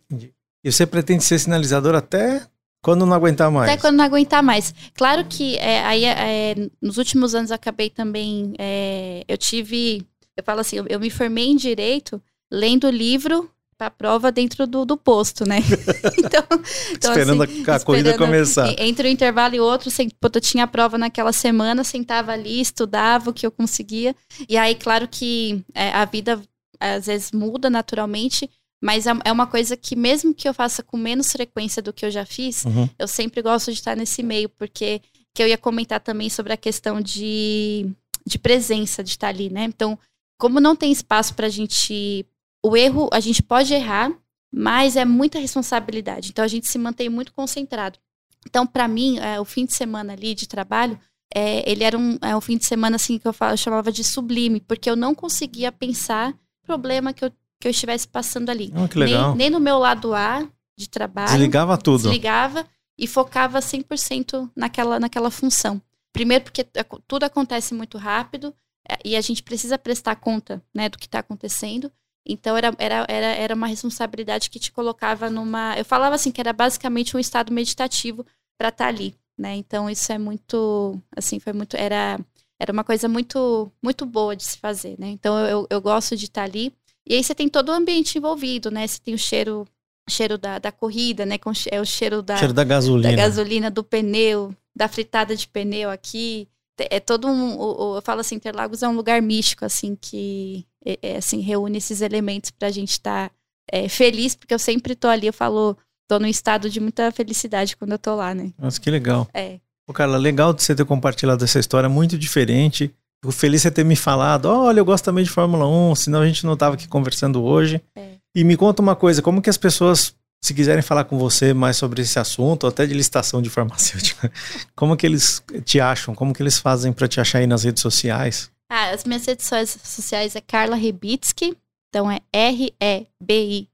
E 0.65 0.73
você 0.73 0.87
pretende 0.87 1.23
ser 1.23 1.39
sinalizador 1.39 1.95
até 1.95 2.43
quando 2.83 3.05
não 3.05 3.15
aguentar 3.15 3.51
mais? 3.51 3.71
Até 3.71 3.81
quando 3.81 3.97
não 3.97 4.05
aguentar 4.05 4.43
mais. 4.43 4.75
Claro 4.95 5.25
que 5.27 5.57
é, 5.59 5.85
aí 5.85 6.05
é, 6.05 6.55
nos 6.81 6.97
últimos 6.97 7.35
anos 7.35 7.51
acabei 7.51 7.91
também. 7.91 8.55
É, 8.59 9.25
eu 9.29 9.37
tive 9.37 10.07
Eu 10.37 10.43
falo 10.43 10.61
assim, 10.61 10.77
eu, 10.77 10.87
eu 10.89 10.99
me 10.99 11.11
formei 11.11 11.47
em 11.47 11.57
direito 11.57 12.21
lendo 12.51 12.89
livro 12.89 13.51
para 13.77 13.91
prova 13.91 14.31
dentro 14.31 14.67
do, 14.67 14.85
do 14.85 14.97
posto, 14.97 15.47
né? 15.47 15.59
então, 16.17 16.45
então, 16.93 17.11
esperando 17.11 17.43
assim, 17.43 17.65
a, 17.67 17.75
a 17.75 17.81
corrida 17.81 18.17
começar. 18.17 18.75
Entre 18.79 19.09
um 19.09 19.11
intervalo 19.11 19.55
e 19.55 19.61
outro, 19.61 19.91
sem, 19.91 20.11
eu 20.23 20.41
tinha 20.41 20.65
a 20.65 20.69
prova 20.69 20.97
naquela 20.97 21.33
semana, 21.33 21.83
sentava 21.85 22.33
ali, 22.33 22.61
estudava 22.61 23.31
o 23.31 23.33
que 23.33 23.47
eu 23.47 23.51
conseguia. 23.51 24.15
E 24.49 24.57
aí, 24.57 24.75
claro 24.75 25.09
que 25.09 25.65
é, 25.75 25.91
a 25.91 26.05
vida 26.05 26.41
às 26.79 27.07
vezes 27.07 27.33
muda 27.33 27.71
naturalmente, 27.71 28.49
mas 28.83 29.07
é, 29.07 29.13
é 29.25 29.33
uma 29.33 29.47
coisa 29.47 29.77
que, 29.77 29.97
mesmo 29.97 30.35
que 30.35 30.49
eu 30.49 30.55
faça 30.55 30.83
com 30.83 30.97
menos 30.97 31.33
frequência 31.33 31.83
do 31.83 31.93
que 31.93 32.05
eu 32.05 32.11
já 32.11 32.27
fiz, 32.27 32.65
uhum. 32.65 32.89
eu 32.99 33.09
sempre 33.09 33.41
gosto 33.43 33.73
de 33.73 33.79
estar 33.79 33.97
nesse 33.97 34.23
meio, 34.23 34.49
porque 34.49 35.01
que 35.35 35.43
eu 35.43 35.49
ia 35.49 35.59
comentar 35.59 36.01
também 36.01 36.31
sobre 36.31 36.53
a 36.53 36.57
questão 36.57 37.01
de, 37.01 37.91
de 38.25 38.39
presença, 38.39 39.03
de 39.03 39.11
estar 39.11 39.29
ali, 39.29 39.51
né? 39.51 39.65
Então, 39.65 39.99
como 40.39 40.61
não 40.61 40.77
tem 40.77 40.93
espaço 40.93 41.35
para 41.35 41.47
a 41.47 41.51
gente. 41.51 42.25
O 42.65 42.77
erro, 42.77 43.11
a 43.13 43.21
gente 43.21 43.43
pode 43.43 43.75
errar, 43.75 44.13
mas 44.53 44.97
é 44.97 45.05
muita 45.05 45.39
responsabilidade. 45.39 46.31
Então, 46.31 46.45
a 46.45 46.49
gente 46.49 46.67
se 46.67 46.79
mantém 46.79 47.09
muito 47.09 47.33
concentrado. 47.33 47.99
Então, 48.47 48.67
para 48.67 48.87
mim, 48.87 49.19
é, 49.19 49.41
o 49.41 49.45
fim 49.45 49.67
de 49.67 49.75
semana 49.75 50.13
ali 50.13 50.35
de 50.35 50.47
trabalho, 50.47 50.99
é, 51.35 51.69
ele 51.71 51.83
era 51.85 51.99
um, 51.99 52.17
é 52.23 52.37
um 52.37 52.41
fim 52.41 52.57
de 52.57 52.65
semana 52.65 52.97
assim 52.97 53.19
que 53.19 53.27
eu, 53.27 53.35
eu 53.51 53.57
chamava 53.57 53.91
de 53.91 54.05
sublime, 54.05 54.61
porque 54.61 54.89
eu 54.89 54.97
não 54.97 55.15
conseguia 55.15 55.73
pensar 55.73 56.35
problema 56.63 57.13
que 57.13 57.25
eu, 57.25 57.33
que 57.61 57.69
eu 57.69 57.71
estivesse 57.71 58.07
passando 58.07 58.51
ali. 58.51 58.73
Oh, 58.77 58.89
que 58.89 58.99
legal. 58.99 59.31
Nem, 59.31 59.37
nem 59.37 59.51
no 59.51 59.61
meu 59.61 59.79
lado 59.79 60.15
A 60.15 60.47
de 60.77 60.89
trabalho. 60.89 61.31
Desligava 61.31 61.79
tudo. 61.79 62.03
Desligava 62.03 62.67
e 62.99 63.07
focava 63.07 63.59
100% 63.61 64.51
naquela, 64.55 65.01
naquela 65.01 65.31
função. 65.31 65.81
Primeiro, 66.13 66.45
porque 66.45 66.67
tudo 67.09 67.25
acontece 67.25 67.75
muito 67.75 67.99
rápido 67.99 68.55
é, 68.89 68.99
e 69.05 69.17
a 69.17 69.21
gente 69.21 69.43
precisa 69.43 69.77
prestar 69.77 70.17
conta 70.17 70.63
né, 70.73 70.89
do 70.89 70.99
que 70.99 71.07
está 71.07 71.21
acontecendo. 71.21 71.91
Então, 72.27 72.57
era, 72.57 72.75
era, 72.79 73.05
era, 73.09 73.27
era 73.27 73.55
uma 73.55 73.67
responsabilidade 73.67 74.49
que 74.49 74.59
te 74.59 74.73
colocava 74.73 75.29
numa. 75.29 75.77
Eu 75.77 75.85
falava 75.85 76.15
assim, 76.15 76.31
que 76.31 76.41
era 76.41 76.53
basicamente 76.53 77.17
um 77.17 77.21
estado 77.21 77.53
meditativo 77.53 78.25
para 78.57 78.69
estar 78.69 78.85
tá 78.85 78.89
ali. 78.89 79.15
Né? 79.37 79.57
Então, 79.57 79.91
isso 79.91 80.11
é 80.13 80.19
muito. 80.19 80.99
Assim, 81.15 81.39
foi 81.39 81.53
muito. 81.53 81.77
Era 81.77 82.19
era 82.59 82.73
uma 82.73 82.85
coisa 82.85 83.09
muito 83.09 83.71
muito 83.83 84.07
boa 84.07 84.37
de 84.37 84.45
se 84.45 84.59
fazer, 84.59 84.97
né? 84.99 85.09
Então 85.09 85.39
eu, 85.47 85.67
eu 85.69 85.81
gosto 85.81 86.17
de 86.17 86.27
estar 86.27 86.45
ali. 86.45 86.75
E 87.07 87.15
aí 87.15 87.23
você 87.23 87.35
tem 87.35 87.49
todo 87.49 87.69
o 87.69 87.73
ambiente 87.73 88.17
envolvido, 88.17 88.71
né? 88.71 88.87
Você 88.87 88.99
tem 88.99 89.15
o 89.15 89.19
cheiro 89.19 89.67
cheiro 90.09 90.37
da, 90.37 90.59
da 90.59 90.71
corrida, 90.71 91.25
né? 91.25 91.39
Com, 91.39 91.53
é 91.71 91.81
o 91.81 91.85
cheiro 91.85 92.23
da, 92.23 92.37
cheiro 92.37 92.53
da 92.53 92.65
gasolina. 92.65 93.11
Da 93.11 93.17
gasolina, 93.17 93.71
do 93.71 93.83
pneu, 93.83 94.55
da 94.75 94.89
fritada 94.89 95.35
de 95.35 95.49
pneu 95.49 95.91
aqui. 95.91 96.49
É 96.91 96.99
todo 96.99 97.29
um. 97.29 97.95
eu 97.97 98.03
falo 98.03 98.21
assim, 98.21 98.35
Interlagos 98.35 98.83
é 98.83 98.89
um 98.89 98.97
lugar 98.97 99.23
místico, 99.23 99.65
assim, 99.65 99.97
que 99.97 100.67
é, 100.85 100.99
é 101.03 101.17
assim, 101.17 101.41
reúne 101.41 101.79
esses 101.79 102.01
elementos 102.01 102.51
para 102.51 102.69
a 102.69 102.71
gente 102.71 102.91
estar 102.91 103.29
tá, 103.29 103.35
é, 103.71 103.89
feliz, 103.89 104.35
porque 104.35 104.53
eu 104.53 104.59
sempre 104.59 104.97
tô 104.97 105.07
ali, 105.07 105.29
eu 105.29 105.33
falo, 105.33 105.79
tô 106.09 106.19
num 106.19 106.27
estado 106.27 106.69
de 106.69 106.81
muita 106.81 107.13
felicidade 107.13 107.77
quando 107.77 107.93
eu 107.93 107.99
tô 107.99 108.17
lá, 108.17 108.35
né? 108.35 108.53
Nossa, 108.59 108.81
que 108.81 108.91
legal. 108.91 109.29
É. 109.33 109.61
Pô, 109.87 109.93
Carla, 109.93 110.17
legal 110.17 110.53
de 110.53 110.63
você 110.63 110.75
ter 110.75 110.85
compartilhado 110.85 111.45
essa 111.45 111.61
história, 111.61 111.89
muito 111.89 112.19
diferente. 112.19 112.93
Fico 113.25 113.33
feliz 113.33 113.63
você 113.63 113.71
ter 113.71 113.85
me 113.85 113.97
falado, 113.97 114.45
olha, 114.45 114.81
eu 114.81 114.85
gosto 114.85 115.07
também 115.07 115.25
de 115.25 115.31
Fórmula 115.31 115.67
1, 115.67 115.95
senão 115.95 116.21
a 116.21 116.27
gente 116.27 116.45
não 116.45 116.53
estava 116.53 116.75
aqui 116.75 116.87
conversando 116.87 117.43
hoje. 117.43 117.81
É. 117.97 118.17
E 118.35 118.45
me 118.45 118.55
conta 118.55 118.83
uma 118.83 118.95
coisa, 118.95 119.23
como 119.23 119.41
que 119.41 119.49
as 119.49 119.57
pessoas, 119.57 120.15
se 120.45 120.53
quiserem 120.53 120.83
falar 120.83 121.05
com 121.05 121.17
você 121.17 121.55
mais 121.55 121.79
sobre 121.79 122.03
esse 122.03 122.19
assunto, 122.19 122.67
até 122.67 122.85
de 122.85 122.93
licitação 122.93 123.41
de 123.41 123.49
farmacêutica, 123.49 124.31
como 124.77 124.95
que 124.95 125.07
eles 125.07 125.43
te 125.65 125.81
acham? 125.81 126.15
Como 126.15 126.35
que 126.35 126.43
eles 126.43 126.59
fazem 126.59 126.93
para 126.93 127.09
te 127.09 127.19
achar 127.19 127.39
aí 127.39 127.47
nas 127.47 127.65
redes 127.65 127.81
sociais? 127.81 128.51
Ah, 128.71 128.91
as 128.91 129.05
minhas 129.05 129.25
redes 129.25 129.47
sociais 129.47 130.37
é 130.37 130.43
Carla 130.43 130.77
Rebitsky, 130.77 131.57
então 131.89 132.11
é 132.11 132.21
R-E-B-I-T-Z-K-I, 132.31 133.65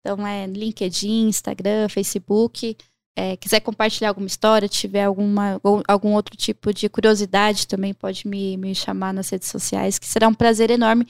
então 0.00 0.26
é 0.26 0.48
LinkedIn, 0.48 1.28
Instagram, 1.28 1.88
Facebook 1.88 2.76
é, 3.14 3.36
quiser 3.36 3.60
compartilhar 3.60 4.08
alguma 4.08 4.26
história, 4.26 4.68
tiver 4.68 5.04
alguma, 5.04 5.60
algum 5.86 6.14
outro 6.14 6.36
tipo 6.36 6.72
de 6.72 6.88
curiosidade, 6.88 7.66
também 7.66 7.92
pode 7.92 8.26
me, 8.26 8.56
me 8.56 8.74
chamar 8.74 9.12
nas 9.12 9.28
redes 9.28 9.48
sociais, 9.48 9.98
que 9.98 10.06
será 10.06 10.28
um 10.28 10.34
prazer 10.34 10.70
enorme. 10.70 11.06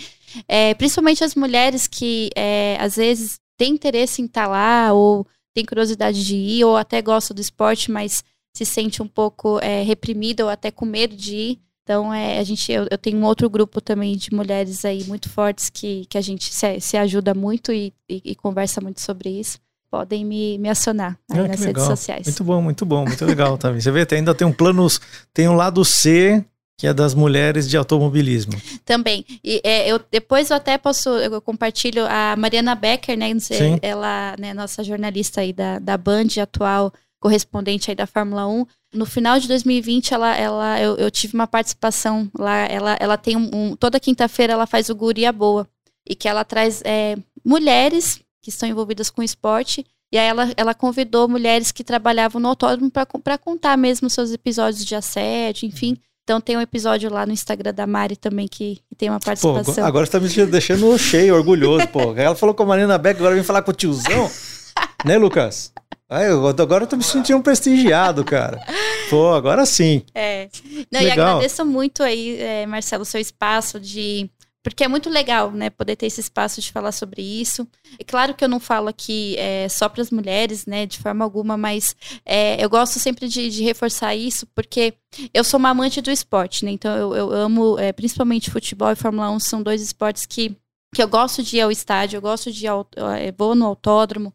É, 0.49 0.75
principalmente 0.75 1.23
as 1.23 1.35
mulheres 1.35 1.87
que 1.87 2.31
é, 2.35 2.77
às 2.81 2.97
vezes 2.97 3.39
têm 3.57 3.75
interesse 3.75 4.21
em 4.21 4.25
estar 4.25 4.49
lá, 4.49 4.93
ou 4.93 5.27
têm 5.55 5.65
curiosidade 5.65 6.25
de 6.25 6.35
ir, 6.35 6.65
ou 6.65 6.77
até 6.77 7.01
gostam 7.01 7.35
do 7.35 7.41
esporte, 7.41 7.91
mas 7.91 8.25
se 8.53 8.67
sente 8.67 9.01
um 9.03 9.09
pouco 9.09 9.59
é, 9.61 9.83
reprimida 9.83 10.45
ou 10.45 10.51
até 10.51 10.71
com 10.71 10.85
medo 10.85 11.15
de 11.15 11.37
ir. 11.37 11.61
Então, 11.85 12.13
é, 12.13 12.39
a 12.39 12.45
gente, 12.45 12.71
eu, 12.71 12.87
eu, 12.91 12.99
tenho 12.99 13.19
um 13.19 13.25
outro 13.25 13.49
grupo 13.51 13.81
também 13.81 14.17
de 14.17 14.33
mulheres 14.33 14.85
aí 14.85 15.05
muito 15.05 15.29
fortes 15.29 15.69
que, 15.69 16.07
que 16.07 16.17
a 16.17 16.21
gente 16.21 16.53
se, 16.53 16.81
se 16.81 16.97
ajuda 16.97 17.35
muito 17.35 17.73
e, 17.73 17.93
e, 18.09 18.23
e 18.25 18.35
conversa 18.37 18.81
muito 18.81 19.01
sobre 19.01 19.31
isso 19.31 19.59
podem 19.93 20.25
me, 20.25 20.57
me 20.57 20.71
acionar 20.71 21.19
aí 21.31 21.39
ah, 21.39 21.43
nas 21.43 21.61
redes 21.61 21.67
legal. 21.67 21.87
sociais. 21.87 22.27
Muito 22.27 22.43
bom, 22.43 22.63
muito 22.63 22.87
bom, 22.87 23.05
muito 23.05 23.25
legal 23.27 23.59
também. 23.59 23.79
Você 23.79 23.91
vê, 23.91 24.07
ainda 24.11 24.35
tem 24.35 24.47
um 24.47 24.53
plano, 24.53 24.87
tem 25.35 25.47
um 25.47 25.53
lado 25.53 25.85
C 25.85 26.43
que 26.79 26.87
é 26.87 26.95
das 26.95 27.15
mulheres 27.15 27.69
de 27.69 27.77
automobilismo. 27.77 28.55
Também. 28.87 29.25
E 29.45 29.61
é, 29.63 29.87
eu 29.87 30.01
depois 30.11 30.49
eu 30.51 30.57
até 30.57 30.79
posso 30.79 31.11
eu 31.11 31.41
compartilho 31.43 32.07
a 32.09 32.35
Mariana 32.37 32.75
Becker, 32.75 33.19
né, 33.19 33.39
sei, 33.39 33.79
ela, 33.83 34.35
né, 34.39 34.55
nossa 34.55 34.83
jornalista 34.83 35.43
aí 35.43 35.53
da, 35.53 35.79
da 35.79 35.99
Band 35.99 36.41
atual, 36.41 36.91
correspondente 37.21 37.91
aí 37.91 37.95
da 37.95 38.07
Fórmula 38.07 38.49
1. 38.49 38.67
No 38.95 39.05
final 39.05 39.39
de 39.39 39.47
2020, 39.47 40.15
ela, 40.15 40.35
ela, 40.35 40.81
eu, 40.81 40.97
eu 40.97 41.11
tive 41.11 41.35
uma 41.35 41.47
participação 41.47 42.29
lá. 42.37 42.67
Ela, 42.67 42.97
ela 42.99 43.19
tem 43.19 43.37
um, 43.37 43.51
um 43.53 43.77
toda 43.77 44.01
quinta-feira 44.01 44.55
ela 44.55 44.67
faz 44.67 44.89
o 44.89 44.95
Guria 44.95 45.31
Boa 45.33 45.69
e 46.09 46.15
que 46.15 46.27
ela 46.27 46.45
traz 46.45 46.83
é, 46.85 47.17
mulheres 47.45 48.23
que 48.43 48.51
estão 48.51 48.69
envolvidas 48.69 49.09
com 49.09 49.23
esporte. 49.23 49.87
E 50.13 50.19
aí 50.19 50.27
ela, 50.27 50.53
ela 50.57 50.75
convidou 50.75 51.27
mulheres 51.27 51.73
que 51.73 51.83
trabalhavam 51.83 52.41
no 52.41 52.49
autódromo 52.49 52.91
para 52.91 53.39
contar 53.39 53.79
mesmo 53.79 54.11
seus 54.11 54.31
episódios 54.33 54.85
de 54.85 54.95
assédio, 54.95 55.67
enfim. 55.67 55.97
Então 56.25 56.41
tem 56.41 56.57
um 56.57 56.61
episódio 56.61 57.11
lá 57.11 57.25
no 57.25 57.33
Instagram 57.33 57.73
da 57.73 57.87
Mari 57.87 58.17
também 58.17 58.47
que, 58.47 58.79
que 58.89 58.95
tem 58.95 59.09
uma 59.09 59.19
participação. 59.19 59.75
Pô, 59.75 59.81
agora 59.83 60.05
você 60.05 60.13
tá 60.13 60.21
me 60.21 60.47
deixando 60.47 60.99
cheio, 60.99 61.35
orgulhoso, 61.35 61.89
pô. 61.89 62.15
Ela 62.15 62.35
falou 62.35 62.55
com 62.55 62.63
a 62.63 62.67
Marina 62.67 62.99
Beck, 62.99 63.19
agora 63.19 63.35
vem 63.35 63.43
falar 63.43 63.63
com 63.63 63.71
o 63.71 63.75
tiozão. 63.75 64.31
né, 65.05 65.17
Lucas? 65.17 65.73
Ai, 66.09 66.31
eu, 66.31 66.47
agora 66.47 66.85
eu 66.85 66.89
tô 66.89 66.97
me 66.97 67.03
sentindo 67.03 67.43
prestigiado, 67.43 68.23
cara. 68.23 68.63
Pô, 69.09 69.33
agora 69.33 69.65
sim. 69.65 70.03
É. 70.15 70.49
Não, 70.93 71.01
Legal. 71.01 71.03
e 71.03 71.11
agradeço 71.11 71.65
muito 71.65 72.03
aí, 72.03 72.39
é, 72.39 72.67
Marcelo, 72.67 73.03
o 73.03 73.07
seu 73.07 73.21
espaço 73.21 73.81
de 73.81 74.31
porque 74.63 74.85
é 74.85 74.89
muito 74.89 75.11
legal, 75.11 75.51
né, 75.51 75.71
poder 75.71 75.97
ter 75.97 76.07
esse 76.07 76.21
espaço 76.21 76.61
de 76.61 76.71
falar 76.71 76.93
sobre 76.93 77.21
isso. 77.21 77.67
É 77.99 78.05
claro 78.05 78.33
que 78.33 78.45
eu 78.45 78.49
não 78.49 78.61
falo 78.61 78.89
aqui 78.89 79.37
é, 79.37 79.69
só 79.69 79.89
para 79.89 80.03
as 80.03 80.11
mulheres, 80.11 80.67
né, 80.67 80.87
de 80.87 80.99
forma 80.99 81.25
alguma, 81.25 81.57
mas 81.57 81.97
é, 82.25 82.63
eu 82.63 82.71
gosto 82.71 82.99
sempre 83.01 83.29
de, 83.29 83.51
de, 83.51 83.63
reforçar 83.65 84.15
isso, 84.15 84.47
porque 84.55 84.95
eu 85.35 85.43
sou 85.43 85.59
uma 85.59 85.71
amante 85.71 86.01
do 86.01 86.11
esporte, 86.11 86.65
né, 86.65 86.71
então 86.71 86.97
eu, 86.97 87.15
eu 87.15 87.33
amo, 87.33 87.79
é, 87.79 87.93
principalmente 87.93 88.51
futebol 88.51 88.91
e 88.93 88.97
Fórmula 88.97 89.31
1, 89.31 89.41
são 89.41 89.63
dois 89.63 89.83
esportes 89.83 90.27
que, 90.27 90.57
que 90.95 91.03
eu 91.03 91.09
gosto 91.09 91.43
de 91.43 91.57
ir 91.57 91.63
ao 91.63 91.71
estádio, 91.73 92.19
eu 92.19 92.23
gosto 92.23 92.53
de 92.53 92.65
ir 92.65 92.69
ao, 92.69 92.87
é, 93.19 93.33
vou 93.33 93.57
no 93.57 93.67
autódromo, 93.67 94.33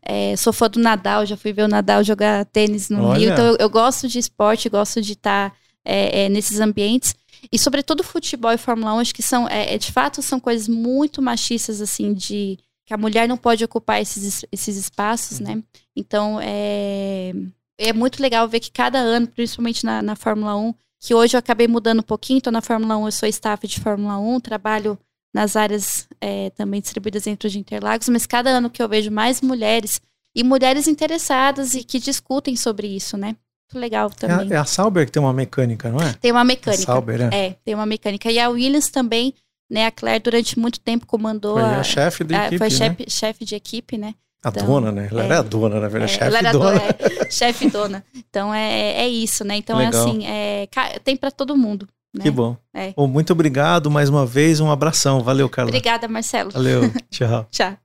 é, 0.00 0.34
sou 0.36 0.52
fã 0.52 0.70
do 0.70 0.80
Nadal, 0.80 1.26
já 1.26 1.36
fui 1.36 1.52
ver 1.52 1.62
o 1.62 1.68
Nadal 1.68 2.02
jogar 2.02 2.46
tênis 2.46 2.88
no 2.88 3.04
Olha. 3.04 3.18
Rio, 3.18 3.32
então 3.32 3.44
eu, 3.44 3.56
eu, 3.58 3.68
gosto 3.68 4.08
de 4.08 4.18
esporte, 4.18 4.68
gosto 4.68 5.02
de 5.02 5.12
estar 5.12 5.50
tá, 5.50 5.56
é, 5.86 6.28
nesses 6.28 6.60
ambientes, 6.60 7.14
e 7.50 7.58
sobretudo 7.58 8.02
futebol 8.02 8.52
e 8.52 8.58
Fórmula 8.58 8.94
1, 8.94 8.98
acho 8.98 9.14
que 9.14 9.22
são, 9.22 9.48
é, 9.48 9.74
é, 9.74 9.78
de 9.78 9.92
fato, 9.92 10.22
são 10.22 10.40
coisas 10.40 10.68
muito 10.68 11.22
machistas, 11.22 11.80
assim, 11.80 12.12
de 12.12 12.58
que 12.84 12.94
a 12.94 12.96
mulher 12.96 13.28
não 13.28 13.36
pode 13.36 13.64
ocupar 13.64 14.00
esses, 14.00 14.44
esses 14.50 14.76
espaços, 14.76 15.40
né? 15.40 15.62
Então, 15.94 16.38
é, 16.40 17.32
é 17.78 17.92
muito 17.92 18.22
legal 18.22 18.48
ver 18.48 18.60
que 18.60 18.70
cada 18.70 18.98
ano, 18.98 19.26
principalmente 19.26 19.84
na, 19.84 20.02
na 20.02 20.16
Fórmula 20.16 20.56
1, 20.56 20.74
que 21.00 21.14
hoje 21.14 21.36
eu 21.36 21.38
acabei 21.38 21.68
mudando 21.68 22.00
um 22.00 22.02
pouquinho, 22.02 22.38
então 22.38 22.52
na 22.52 22.62
Fórmula 22.62 22.96
1 22.96 23.06
eu 23.06 23.12
sou 23.12 23.28
staff 23.28 23.66
de 23.66 23.80
Fórmula 23.80 24.18
1, 24.18 24.40
trabalho 24.40 24.98
nas 25.34 25.56
áreas 25.56 26.08
é, 26.20 26.50
também 26.50 26.80
distribuídas 26.80 27.24
dentro 27.24 27.48
de 27.48 27.58
Interlagos, 27.58 28.08
mas 28.08 28.24
cada 28.24 28.50
ano 28.50 28.70
que 28.70 28.82
eu 28.82 28.88
vejo 28.88 29.10
mais 29.10 29.40
mulheres 29.40 30.00
e 30.34 30.42
mulheres 30.42 30.86
interessadas 30.86 31.74
e 31.74 31.84
que 31.84 31.98
discutem 31.98 32.56
sobre 32.56 32.86
isso, 32.86 33.16
né? 33.16 33.36
Legal 33.74 34.10
também. 34.10 34.50
É 34.50 34.54
a, 34.54 34.56
é 34.56 34.60
a 34.60 34.64
Sauber 34.64 35.06
que 35.06 35.12
tem 35.12 35.22
uma 35.22 35.32
mecânica, 35.32 35.90
não 35.90 36.00
é? 36.00 36.12
Tem 36.14 36.30
uma 36.30 36.44
mecânica. 36.44 36.82
A 36.82 36.86
Sauber, 36.86 37.20
é. 37.32 37.46
é, 37.46 37.56
tem 37.64 37.74
uma 37.74 37.86
mecânica. 37.86 38.30
E 38.30 38.38
a 38.38 38.48
Williams 38.48 38.88
também, 38.88 39.34
né? 39.70 39.86
A 39.86 39.90
Claire 39.90 40.22
durante 40.22 40.58
muito 40.58 40.80
tempo 40.80 41.06
comandou. 41.06 41.54
Foi 41.54 41.62
a, 41.62 41.80
a 41.80 41.82
chefe 41.82 42.24
de 42.24 42.34
equipe. 42.34 42.58
Foi 42.58 42.68
né? 42.68 42.70
chefe, 42.70 43.04
chefe 43.10 43.44
de 43.44 43.54
equipe, 43.54 43.98
né? 43.98 44.14
A 44.44 44.50
então, 44.50 44.66
dona, 44.66 44.92
né? 44.92 45.08
Ela 45.10 45.22
é, 45.22 45.26
era 45.26 45.38
a 45.40 45.42
dona, 45.42 45.80
na 45.80 45.88
verdade, 45.88 46.12
é, 46.12 46.18
chefe 46.18 46.36
ela 46.36 46.52
dona. 46.52 46.78
dona 46.78 46.82
é, 46.82 47.26
chefe 47.30 47.70
dona. 47.70 48.04
Então 48.14 48.54
é, 48.54 49.04
é 49.04 49.08
isso, 49.08 49.44
né? 49.44 49.56
Então 49.56 49.80
é 49.80 49.86
assim, 49.86 50.26
é, 50.26 50.68
tem 51.02 51.16
para 51.16 51.30
todo 51.30 51.56
mundo. 51.56 51.88
Né? 52.14 52.22
Que 52.22 52.30
bom. 52.30 52.56
É. 52.72 52.92
Bom, 52.92 53.06
muito 53.06 53.32
obrigado 53.32 53.90
mais 53.90 54.08
uma 54.08 54.24
vez, 54.24 54.60
um 54.60 54.70
abração. 54.70 55.20
Valeu, 55.22 55.48
Carla. 55.48 55.70
Obrigada, 55.70 56.08
Marcelo. 56.08 56.50
Valeu, 56.50 56.90
tchau. 57.10 57.46
tchau. 57.50 57.76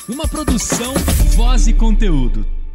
Uma 0.08 0.26
produção, 0.26 0.92
voz 1.36 1.68
e 1.68 1.72
conteúdo. 1.72 2.65